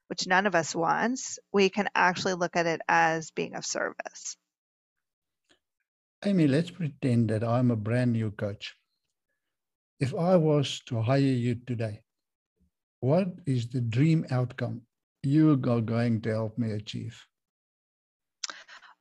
which 0.08 0.28
none 0.28 0.46
of 0.46 0.54
us 0.54 0.76
wants, 0.76 1.40
we 1.52 1.70
can 1.70 1.90
actually 1.96 2.36
look 2.36 2.56
at 2.56 2.68
it 2.68 2.82
as 2.88 3.32
being 3.32 3.56
of 3.56 3.66
service. 3.66 4.38
Amy, 6.24 6.48
let's 6.48 6.70
pretend 6.70 7.30
that 7.30 7.44
I'm 7.44 7.72
a 7.72 7.76
brand 7.76 8.14
new 8.14 8.32
coach. 8.32 8.76
If 10.00 10.14
I 10.14 10.36
was 10.36 10.82
to 10.88 11.02
hire 11.02 11.20
you 11.20 11.56
today, 11.56 12.02
what 13.06 13.28
is 13.46 13.70
the 13.70 13.82
dream 13.82 14.26
outcome 14.32 14.82
you 15.24 15.52
are 15.52 15.82
going 15.82 16.22
to 16.22 16.30
help 16.30 16.58
me 16.58 16.72
achieve? 16.72 17.28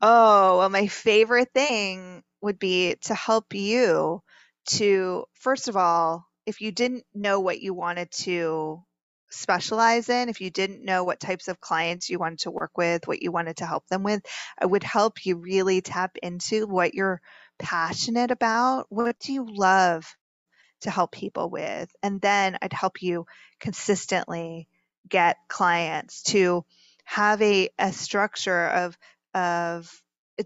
Oh, 0.00 0.58
well, 0.58 0.68
my 0.68 0.86
favorite 0.86 1.50
thing 1.54 2.22
would 2.42 2.58
be 2.58 2.96
to 3.02 3.14
help 3.14 3.54
you 3.54 4.22
to, 4.66 5.24
first 5.34 5.68
of 5.68 5.76
all, 5.76 6.26
if 6.46 6.60
you 6.60 6.72
didn't 6.72 7.04
know 7.14 7.40
what 7.40 7.60
you 7.60 7.72
wanted 7.74 8.10
to 8.24 8.82
specialize 9.30 10.08
in, 10.08 10.28
if 10.28 10.40
you 10.40 10.50
didn't 10.50 10.84
know 10.84 11.04
what 11.04 11.20
types 11.20 11.48
of 11.48 11.60
clients 11.60 12.10
you 12.10 12.18
wanted 12.18 12.40
to 12.40 12.50
work 12.50 12.76
with, 12.76 13.08
what 13.08 13.22
you 13.22 13.32
wanted 13.32 13.56
to 13.58 13.66
help 13.66 13.86
them 13.88 14.02
with, 14.02 14.22
I 14.60 14.66
would 14.66 14.82
help 14.84 15.24
you 15.24 15.36
really 15.36 15.80
tap 15.80 16.16
into 16.22 16.66
what 16.66 16.94
you're 16.94 17.20
passionate 17.58 18.30
about. 18.30 18.86
What 18.90 19.18
do 19.18 19.32
you 19.32 19.46
love 19.48 20.04
to 20.82 20.90
help 20.90 21.12
people 21.12 21.50
with? 21.50 21.94
And 22.02 22.20
then 22.20 22.58
I'd 22.62 22.72
help 22.72 23.02
you 23.02 23.26
consistently 23.60 24.68
get 25.08 25.36
clients 25.48 26.22
to 26.24 26.64
have 27.04 27.40
a, 27.42 27.68
a 27.78 27.92
structure 27.92 28.66
of 28.68 28.98
of 29.34 29.90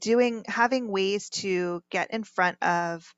doing 0.01 0.45
having 0.47 0.89
ways 0.89 1.29
to 1.31 1.83
get 1.91 2.11
in 2.11 2.25
front 2.25 2.63
of 2.63 3.15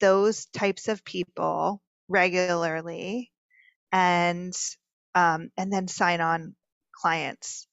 those 0.00 0.46
types 0.46 0.88
of 0.88 1.04
people 1.04 1.82
regularly 2.08 3.32
and 3.92 4.54
um, 5.14 5.50
and 5.56 5.72
then 5.72 5.88
sign 5.88 6.20
on 6.20 6.54
clients 6.94 7.66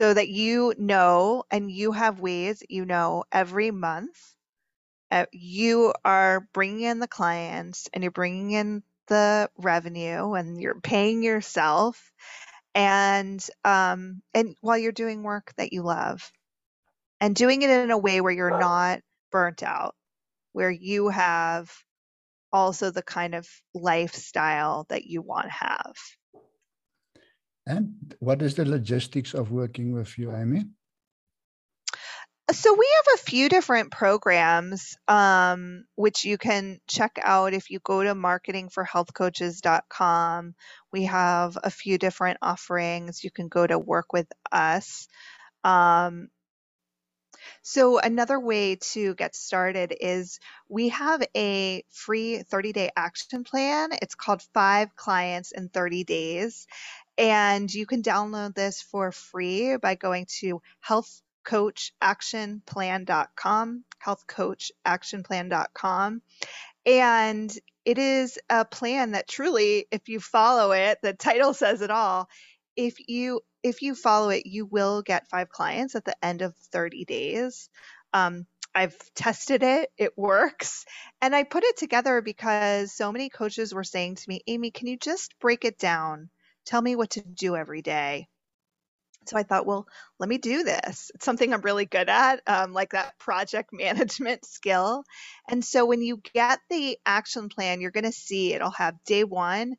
so 0.00 0.14
that 0.14 0.28
you 0.28 0.74
know 0.78 1.44
and 1.50 1.70
you 1.70 1.92
have 1.92 2.20
ways 2.20 2.62
you 2.68 2.84
know 2.84 3.24
every 3.30 3.70
month 3.70 4.34
uh, 5.10 5.26
you 5.32 5.92
are 6.04 6.46
bringing 6.52 6.82
in 6.82 6.98
the 6.98 7.08
clients 7.08 7.88
and 7.92 8.02
you're 8.04 8.10
bringing 8.10 8.52
in 8.52 8.82
the 9.08 9.50
revenue 9.58 10.34
and 10.34 10.60
you're 10.60 10.80
paying 10.80 11.22
yourself 11.22 12.12
and 12.74 13.44
um, 13.64 14.22
and 14.34 14.54
while 14.60 14.78
you're 14.78 14.92
doing 14.92 15.22
work 15.22 15.52
that 15.56 15.72
you 15.72 15.82
love 15.82 16.30
and 17.20 17.34
doing 17.34 17.62
it 17.62 17.70
in 17.70 17.90
a 17.90 17.98
way 17.98 18.20
where 18.20 18.32
you're 18.32 18.58
not 18.58 19.00
burnt 19.32 19.62
out 19.62 19.94
where 20.52 20.70
you 20.70 21.08
have 21.08 21.70
also 22.52 22.90
the 22.90 23.02
kind 23.02 23.34
of 23.34 23.48
lifestyle 23.74 24.86
that 24.88 25.04
you 25.04 25.22
want 25.22 25.46
to 25.46 25.52
have. 25.52 25.94
And 27.66 28.14
what 28.18 28.42
is 28.42 28.56
the 28.56 28.64
logistics 28.64 29.34
of 29.34 29.50
working 29.50 29.92
with 29.92 30.18
you 30.18 30.34
amy 30.34 30.64
so 32.52 32.74
we 32.74 32.86
have 32.96 33.06
a 33.14 33.22
few 33.22 33.48
different 33.48 33.90
programs 33.90 34.96
um, 35.08 35.84
which 35.94 36.24
you 36.24 36.36
can 36.38 36.78
check 36.86 37.18
out 37.22 37.54
if 37.54 37.70
you 37.70 37.78
go 37.80 38.02
to 38.02 38.14
marketingforhealthcoaches.com 38.14 40.54
we 40.92 41.04
have 41.04 41.56
a 41.62 41.70
few 41.70 41.96
different 41.98 42.38
offerings 42.42 43.24
you 43.24 43.30
can 43.30 43.48
go 43.48 43.66
to 43.66 43.78
work 43.78 44.12
with 44.12 44.26
us 44.50 45.08
um, 45.64 46.28
so 47.62 47.98
another 47.98 48.38
way 48.38 48.76
to 48.76 49.14
get 49.14 49.34
started 49.34 49.94
is 50.00 50.38
we 50.68 50.90
have 50.90 51.22
a 51.36 51.84
free 51.90 52.42
30-day 52.50 52.90
action 52.96 53.44
plan. 53.44 53.90
It's 54.00 54.14
called 54.14 54.42
Five 54.54 54.94
Clients 54.96 55.52
in 55.52 55.68
30 55.68 56.04
Days. 56.04 56.66
And 57.18 57.72
you 57.72 57.86
can 57.86 58.02
download 58.02 58.54
this 58.54 58.82
for 58.82 59.12
free 59.12 59.76
by 59.76 59.94
going 59.94 60.26
to 60.40 60.62
healthcoachactionplan.com, 61.46 63.84
healthcoachactionplan.com. 64.04 66.22
And 66.86 67.52
it 67.84 67.98
is 67.98 68.38
a 68.48 68.64
plan 68.64 69.10
that 69.12 69.28
truly, 69.28 69.86
if 69.90 70.08
you 70.08 70.20
follow 70.20 70.72
it, 70.72 70.98
the 71.02 71.12
title 71.12 71.52
says 71.54 71.82
it 71.82 71.90
all. 71.90 72.28
If 72.76 72.96
you 73.08 73.40
if 73.62 73.82
you 73.82 73.94
follow 73.94 74.30
it, 74.30 74.46
you 74.46 74.64
will 74.64 75.02
get 75.02 75.28
five 75.28 75.50
clients 75.50 75.94
at 75.94 76.06
the 76.06 76.16
end 76.24 76.40
of 76.40 76.56
30 76.72 77.04
days. 77.04 77.68
Um, 78.14 78.46
I've 78.74 78.96
tested 79.14 79.62
it, 79.62 79.90
it 79.98 80.16
works. 80.16 80.86
And 81.20 81.36
I 81.36 81.42
put 81.42 81.64
it 81.64 81.76
together 81.76 82.22
because 82.22 82.90
so 82.90 83.12
many 83.12 83.28
coaches 83.28 83.74
were 83.74 83.84
saying 83.84 84.14
to 84.14 84.24
me, 84.28 84.40
Amy, 84.46 84.70
can 84.70 84.86
you 84.86 84.96
just 84.96 85.38
break 85.40 85.66
it 85.66 85.78
down? 85.78 86.30
Tell 86.64 86.80
me 86.80 86.96
what 86.96 87.10
to 87.10 87.20
do 87.20 87.54
every 87.54 87.82
day. 87.82 88.29
So 89.26 89.36
I 89.36 89.42
thought, 89.42 89.66
well, 89.66 89.86
let 90.18 90.28
me 90.28 90.38
do 90.38 90.62
this. 90.64 91.10
It's 91.14 91.24
something 91.24 91.52
I'm 91.52 91.60
really 91.60 91.86
good 91.86 92.08
at, 92.08 92.40
um, 92.46 92.72
like 92.72 92.90
that 92.92 93.18
project 93.18 93.70
management 93.72 94.44
skill. 94.44 95.04
And 95.48 95.64
so 95.64 95.86
when 95.86 96.02
you 96.02 96.20
get 96.34 96.60
the 96.70 96.98
action 97.06 97.48
plan, 97.48 97.80
you're 97.80 97.90
going 97.90 98.04
to 98.04 98.12
see 98.12 98.54
it'll 98.54 98.70
have 98.70 99.02
day 99.04 99.24
one 99.24 99.76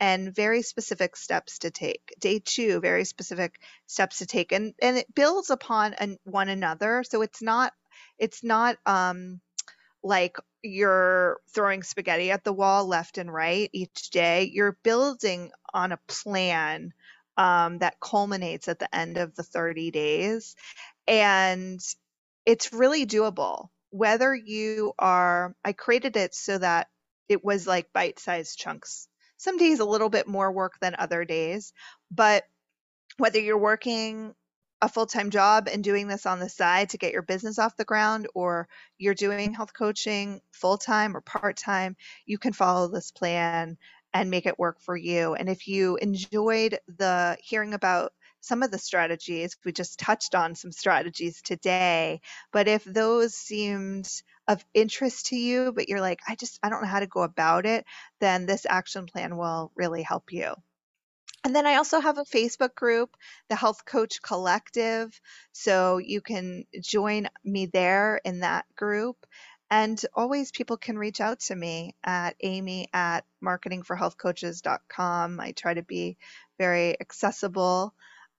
and 0.00 0.34
very 0.34 0.62
specific 0.62 1.16
steps 1.16 1.60
to 1.60 1.70
take. 1.70 2.14
Day 2.20 2.40
two, 2.44 2.80
very 2.80 3.04
specific 3.04 3.60
steps 3.86 4.18
to 4.18 4.26
take, 4.26 4.52
and 4.52 4.74
and 4.82 4.98
it 4.98 5.14
builds 5.14 5.50
upon 5.50 5.94
an, 5.94 6.18
one 6.24 6.48
another. 6.48 7.04
So 7.08 7.22
it's 7.22 7.40
not 7.42 7.72
it's 8.18 8.42
not 8.42 8.76
um, 8.86 9.40
like 10.02 10.36
you're 10.62 11.38
throwing 11.54 11.82
spaghetti 11.82 12.30
at 12.30 12.44
the 12.44 12.52
wall 12.52 12.86
left 12.86 13.18
and 13.18 13.32
right 13.32 13.70
each 13.72 14.10
day. 14.10 14.50
You're 14.52 14.78
building 14.82 15.50
on 15.72 15.92
a 15.92 15.98
plan 16.08 16.92
um, 17.36 17.78
that 17.78 18.00
culminates 18.00 18.68
at 18.68 18.78
the 18.78 18.94
end 18.94 19.16
of 19.16 19.34
the 19.34 19.42
30 19.42 19.90
days, 19.90 20.56
and 21.06 21.80
it's 22.46 22.72
really 22.72 23.06
doable. 23.06 23.68
Whether 23.90 24.34
you 24.34 24.92
are, 24.98 25.54
I 25.64 25.72
created 25.72 26.16
it 26.16 26.34
so 26.34 26.58
that 26.58 26.88
it 27.28 27.44
was 27.44 27.66
like 27.66 27.92
bite-sized 27.92 28.58
chunks 28.58 29.08
some 29.36 29.58
days 29.58 29.80
a 29.80 29.84
little 29.84 30.08
bit 30.08 30.26
more 30.26 30.50
work 30.50 30.78
than 30.80 30.96
other 30.98 31.24
days, 31.24 31.72
but 32.10 32.44
whether 33.18 33.38
you're 33.38 33.58
working 33.58 34.34
a 34.80 34.88
full-time 34.88 35.30
job 35.30 35.68
and 35.70 35.84
doing 35.84 36.08
this 36.08 36.26
on 36.26 36.40
the 36.40 36.48
side 36.48 36.90
to 36.90 36.98
get 36.98 37.12
your 37.12 37.22
business 37.22 37.58
off 37.58 37.76
the 37.76 37.84
ground 37.84 38.26
or 38.34 38.68
you're 38.98 39.14
doing 39.14 39.54
health 39.54 39.72
coaching 39.72 40.40
full-time 40.52 41.16
or 41.16 41.20
part-time, 41.20 41.96
you 42.26 42.38
can 42.38 42.52
follow 42.52 42.88
this 42.88 43.10
plan 43.10 43.78
and 44.14 44.30
make 44.30 44.46
it 44.46 44.58
work 44.58 44.80
for 44.80 44.96
you. 44.96 45.34
And 45.34 45.48
if 45.48 45.68
you 45.68 45.96
enjoyed 45.96 46.78
the 46.86 47.36
hearing 47.42 47.74
about 47.74 48.12
some 48.40 48.62
of 48.62 48.70
the 48.70 48.78
strategies, 48.78 49.56
we 49.64 49.72
just 49.72 49.98
touched 49.98 50.34
on 50.34 50.54
some 50.54 50.70
strategies 50.70 51.42
today, 51.42 52.20
but 52.52 52.68
if 52.68 52.84
those 52.84 53.34
seemed 53.34 54.08
of 54.46 54.64
interest 54.74 55.26
to 55.26 55.36
you, 55.36 55.72
but 55.72 55.88
you're 55.88 56.00
like, 56.00 56.20
I 56.28 56.34
just, 56.36 56.60
I 56.62 56.68
don't 56.68 56.82
know 56.82 56.88
how 56.88 57.00
to 57.00 57.06
go 57.06 57.22
about 57.22 57.66
it, 57.66 57.84
then 58.20 58.46
this 58.46 58.66
action 58.68 59.06
plan 59.06 59.36
will 59.36 59.72
really 59.74 60.02
help 60.02 60.32
you. 60.32 60.54
And 61.42 61.54
then 61.54 61.66
I 61.66 61.76
also 61.76 62.00
have 62.00 62.16
a 62.16 62.24
Facebook 62.24 62.74
group, 62.74 63.16
the 63.50 63.56
Health 63.56 63.84
Coach 63.84 64.22
Collective. 64.22 65.20
So 65.52 65.98
you 65.98 66.22
can 66.22 66.64
join 66.80 67.28
me 67.44 67.66
there 67.66 68.20
in 68.24 68.40
that 68.40 68.64
group. 68.76 69.26
And 69.74 70.00
always 70.14 70.52
people 70.52 70.76
can 70.76 70.96
reach 70.96 71.20
out 71.20 71.40
to 71.48 71.56
me 71.56 71.96
at 72.04 72.36
amy 72.40 72.86
at 72.92 73.24
marketingforhealthcoaches.com. 73.42 75.40
I 75.40 75.50
try 75.50 75.74
to 75.74 75.82
be 75.82 76.16
very 76.58 77.00
accessible. 77.00 77.92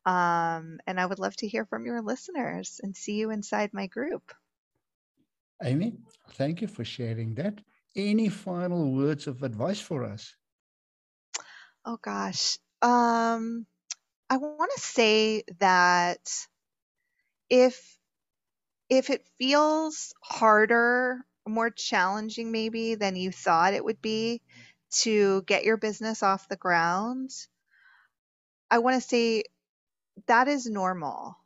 Um, 0.05 0.79
and 0.87 0.97
I 0.97 1.05
would 1.05 1.19
love 1.19 1.35
to 1.37 1.47
hear 1.49 1.65
from 1.65 1.85
your 1.85 2.01
listeners 2.01 2.79
and 2.81 2.95
see 2.95 3.15
you 3.15 3.31
inside 3.31 3.73
my 3.73 3.87
group. 3.87 4.33
Amy, 5.61 5.97
thank 6.35 6.61
you 6.61 6.69
for 6.69 6.85
sharing 6.85 7.35
that. 7.35 7.59
Any 7.97 8.29
final 8.29 8.93
words 8.93 9.27
of 9.27 9.43
advice 9.43 9.81
for 9.81 10.05
us? 10.05 10.33
Oh 11.83 11.97
gosh. 12.01 12.59
Um 12.81 13.65
I 14.29 14.37
want 14.37 14.71
to 14.73 14.79
say 14.81 15.43
that 15.59 16.47
if 17.49 17.97
if 18.89 19.09
it 19.09 19.27
feels 19.37 20.13
harder, 20.21 21.25
more 21.47 21.69
challenging 21.69 22.51
maybe 22.51 22.95
than 22.95 23.15
you 23.15 23.31
thought 23.31 23.73
it 23.73 23.83
would 23.85 24.01
be 24.01 24.41
to 24.91 25.43
get 25.43 25.63
your 25.63 25.77
business 25.77 26.23
off 26.23 26.47
the 26.49 26.55
ground, 26.55 27.31
I 28.69 28.79
want 28.79 29.01
to 29.01 29.07
say 29.07 29.43
that 30.27 30.47
is 30.47 30.65
normal. 30.65 31.37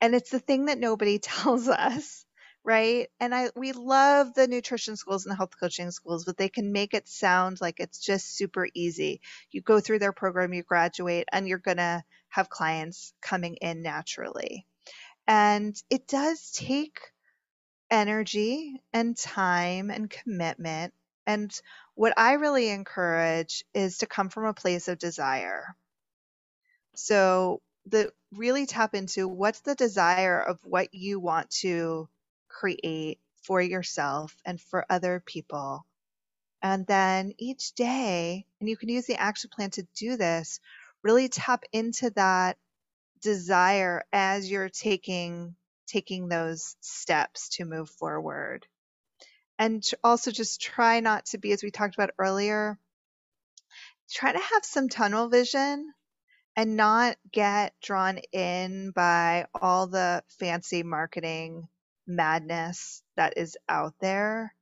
And 0.00 0.14
it's 0.14 0.30
the 0.30 0.40
thing 0.40 0.66
that 0.66 0.78
nobody 0.78 1.18
tells 1.20 1.68
us 1.68 2.24
right? 2.64 3.08
And 3.20 3.34
I 3.34 3.50
we 3.56 3.72
love 3.72 4.34
the 4.34 4.46
nutrition 4.46 4.96
schools 4.96 5.24
and 5.24 5.32
the 5.32 5.36
health 5.36 5.58
coaching 5.58 5.90
schools, 5.90 6.24
but 6.24 6.36
they 6.36 6.48
can 6.48 6.72
make 6.72 6.94
it 6.94 7.08
sound 7.08 7.60
like 7.60 7.80
it's 7.80 7.98
just 7.98 8.36
super 8.36 8.68
easy. 8.74 9.20
You 9.50 9.62
go 9.62 9.80
through 9.80 9.98
their 9.98 10.12
program, 10.12 10.52
you 10.52 10.62
graduate, 10.62 11.26
and 11.32 11.48
you're 11.48 11.58
going 11.58 11.78
to 11.78 12.04
have 12.28 12.48
clients 12.48 13.12
coming 13.20 13.56
in 13.56 13.82
naturally. 13.82 14.66
And 15.26 15.80
it 15.90 16.06
does 16.08 16.50
take 16.52 17.00
energy 17.90 18.82
and 18.92 19.16
time 19.16 19.90
and 19.90 20.10
commitment. 20.10 20.92
And 21.26 21.52
what 21.94 22.14
I 22.16 22.32
really 22.34 22.70
encourage 22.70 23.64
is 23.74 23.98
to 23.98 24.06
come 24.06 24.28
from 24.28 24.46
a 24.46 24.54
place 24.54 24.88
of 24.88 24.98
desire. 24.98 25.76
So 26.94 27.60
the 27.86 28.12
really 28.32 28.66
tap 28.66 28.94
into 28.94 29.28
what's 29.28 29.60
the 29.60 29.74
desire 29.74 30.40
of 30.40 30.58
what 30.64 30.94
you 30.94 31.20
want 31.20 31.50
to 31.50 32.08
create 32.48 33.18
for 33.42 33.60
yourself 33.60 34.36
and 34.44 34.60
for 34.60 34.86
other 34.88 35.22
people. 35.24 35.84
And 36.62 36.86
then 36.86 37.32
each 37.38 37.72
day, 37.72 38.46
and 38.60 38.68
you 38.68 38.76
can 38.76 38.88
use 38.88 39.06
the 39.06 39.20
action 39.20 39.50
plan 39.52 39.70
to 39.70 39.86
do 39.96 40.16
this, 40.16 40.60
really 41.02 41.28
tap 41.28 41.64
into 41.72 42.10
that 42.10 42.56
desire 43.22 44.04
as 44.12 44.50
you're 44.50 44.68
taking 44.68 45.54
taking 45.86 46.28
those 46.28 46.76
steps 46.80 47.50
to 47.50 47.64
move 47.64 47.90
forward. 47.90 48.66
And 49.58 49.84
also 50.02 50.30
just 50.30 50.60
try 50.60 51.00
not 51.00 51.26
to 51.26 51.38
be 51.38 51.52
as 51.52 51.62
we 51.62 51.70
talked 51.70 51.94
about 51.94 52.10
earlier, 52.18 52.78
try 54.10 54.32
to 54.32 54.38
have 54.38 54.64
some 54.64 54.88
tunnel 54.88 55.28
vision 55.28 55.92
and 56.56 56.76
not 56.76 57.16
get 57.30 57.74
drawn 57.82 58.18
in 58.32 58.90
by 58.90 59.46
all 59.54 59.86
the 59.86 60.22
fancy 60.38 60.82
marketing 60.82 61.68
madness 62.06 63.02
that 63.16 63.34
is 63.36 63.56
out 63.68 63.94
there. 64.00 64.54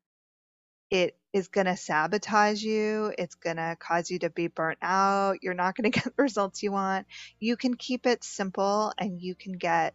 It 0.91 1.17
is 1.33 1.49
going 1.49 1.67
to 1.67 1.77
sabotage 1.77 2.63
you. 2.63 3.13
It's 3.17 3.35
going 3.35 3.57
to 3.57 3.77
cause 3.79 4.11
you 4.11 4.19
to 4.21 4.31
be 4.31 4.49
burnt 4.49 4.79
out. 4.83 5.43
You're 5.43 5.55
not 5.55 5.77
going 5.77 5.91
to 5.91 5.99
get 5.99 6.05
the 6.17 6.23
results 6.23 6.63
you 6.63 6.73
want. 6.73 7.07
You 7.39 7.57
can 7.57 7.75
keep 7.75 8.07
it 8.07 8.25
simple 8.25 8.93
and 8.99 9.21
you 9.21 9.35
can 9.35 9.53
get 9.53 9.95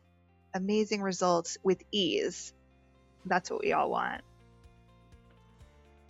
amazing 0.53 1.01
results 1.01 1.57
with 1.63 1.81
ease. 1.91 2.53
That's 3.25 3.51
what 3.51 3.61
we 3.61 3.73
all 3.73 3.89
want. 3.89 4.21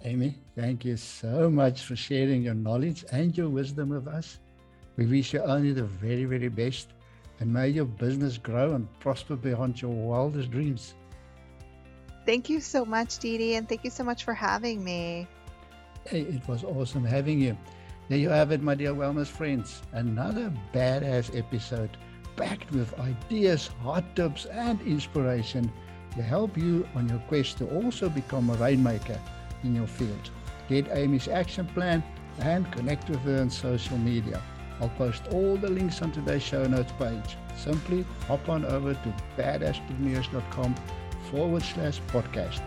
Amy, 0.03 0.37
thank 0.55 0.85
you 0.85 0.97
so 0.97 1.49
much 1.49 1.81
for 1.81 1.95
sharing 1.95 2.43
your 2.43 2.53
knowledge 2.53 3.05
and 3.11 3.35
your 3.35 3.49
wisdom 3.49 3.89
with 3.89 4.07
us. 4.07 4.39
We 4.97 5.07
wish 5.07 5.33
you 5.33 5.41
only 5.41 5.73
the 5.73 5.83
very, 5.83 6.25
very 6.25 6.49
best 6.49 6.89
and 7.39 7.51
may 7.51 7.69
your 7.69 7.85
business 7.85 8.37
grow 8.37 8.75
and 8.75 8.87
prosper 8.99 9.35
beyond 9.35 9.81
your 9.81 9.91
wildest 9.91 10.51
dreams. 10.51 10.93
Thank 12.25 12.49
you 12.49 12.59
so 12.59 12.85
much, 12.85 13.19
Dee 13.19 13.37
Dee, 13.37 13.55
and 13.55 13.69
thank 13.69 13.83
you 13.83 13.91
so 13.91 14.03
much 14.03 14.23
for 14.23 14.33
having 14.33 14.83
me. 14.83 15.27
It 16.05 16.47
was 16.47 16.63
awesome 16.63 17.03
having 17.03 17.39
you. 17.39 17.57
There 18.09 18.17
you 18.17 18.29
have 18.29 18.51
it, 18.51 18.61
my 18.61 18.75
dear 18.75 18.93
wellness 18.93 19.27
friends. 19.27 19.81
Another 19.91 20.51
badass 20.73 21.37
episode 21.37 21.97
packed 22.35 22.71
with 22.71 22.99
ideas, 22.99 23.69
hot 23.81 24.15
tips, 24.15 24.45
and 24.45 24.79
inspiration 24.81 25.71
to 26.15 26.21
help 26.21 26.57
you 26.57 26.87
on 26.95 27.09
your 27.09 27.19
quest 27.27 27.57
to 27.59 27.67
also 27.75 28.09
become 28.09 28.49
a 28.49 28.53
rainmaker 28.55 29.19
in 29.63 29.75
your 29.75 29.87
field. 29.87 30.29
Get 30.67 30.87
Amy's 30.91 31.27
action 31.27 31.65
plan 31.67 32.03
and 32.39 32.71
connect 32.71 33.09
with 33.09 33.19
her 33.21 33.41
on 33.41 33.49
social 33.49 33.97
media. 33.97 34.41
I'll 34.81 34.89
post 34.89 35.23
all 35.31 35.57
the 35.57 35.69
links 35.69 36.01
on 36.01 36.11
today's 36.11 36.43
show 36.43 36.65
notes 36.65 36.91
page. 36.99 37.37
Simply 37.55 38.05
hop 38.27 38.47
on 38.49 38.65
over 38.65 38.93
to 38.93 39.13
badasspreneurs.com 39.37 40.75
forward 41.31 41.63
slash 41.63 42.01
podcast. 42.07 42.61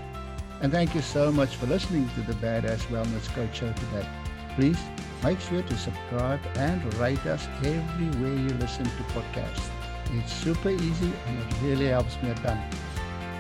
And 0.61 0.73
thank 0.73 0.95
you 0.95 1.01
so 1.01 1.31
much 1.31 1.57
for 1.57 1.67
listening 1.67 2.09
to 2.11 2.21
the 2.23 2.35
Badass 2.35 2.87
Wellness 2.87 3.27
Coach 3.35 3.59
Show 3.59 3.73
today. 3.73 4.09
Please 4.57 4.79
make 5.23 5.41
sure 5.41 5.63
to 5.63 5.77
subscribe 5.77 6.41
and 6.57 6.83
rate 6.95 7.25
us 7.27 7.47
everywhere 7.65 8.35
you 8.35 8.49
listen 8.61 8.85
to 8.85 9.03
podcasts. 9.15 9.69
It's 10.13 10.33
super 10.33 10.71
easy 10.71 11.13
and 11.27 11.39
it 11.39 11.63
really 11.63 11.87
helps 11.89 12.21
me 12.23 12.31
a 12.31 12.35
ton. 12.35 12.59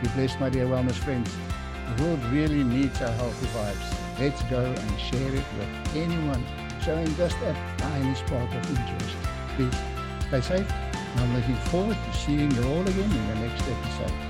Be 0.03 0.09
blessed, 0.11 0.39
my 0.39 0.49
dear 0.49 0.67
wellness 0.67 0.95
friends. 0.95 1.35
The 1.97 2.05
world 2.05 2.23
really 2.25 2.63
needs 2.63 3.01
our 3.01 3.13
healthy 3.13 3.47
vibes. 3.47 4.21
Let's 4.21 4.43
go 4.45 4.61
and 4.65 5.01
share 5.01 5.35
it 5.35 5.45
with 5.59 5.97
anyone 5.97 6.45
showing 6.83 7.15
just 7.17 7.37
a 7.39 7.57
tiny 7.79 8.15
spark 8.15 8.55
of 8.55 8.71
interest. 8.71 9.17
Please 9.57 9.75
stay 10.29 10.41
safe. 10.41 10.73
I'm 11.17 11.35
looking 11.35 11.57
forward 11.71 11.97
to 11.97 12.19
seeing 12.19 12.51
you 12.51 12.63
all 12.69 12.83
again 12.83 13.11
in 13.11 13.29
the 13.29 13.35
next 13.47 13.63
episode. 13.63 14.28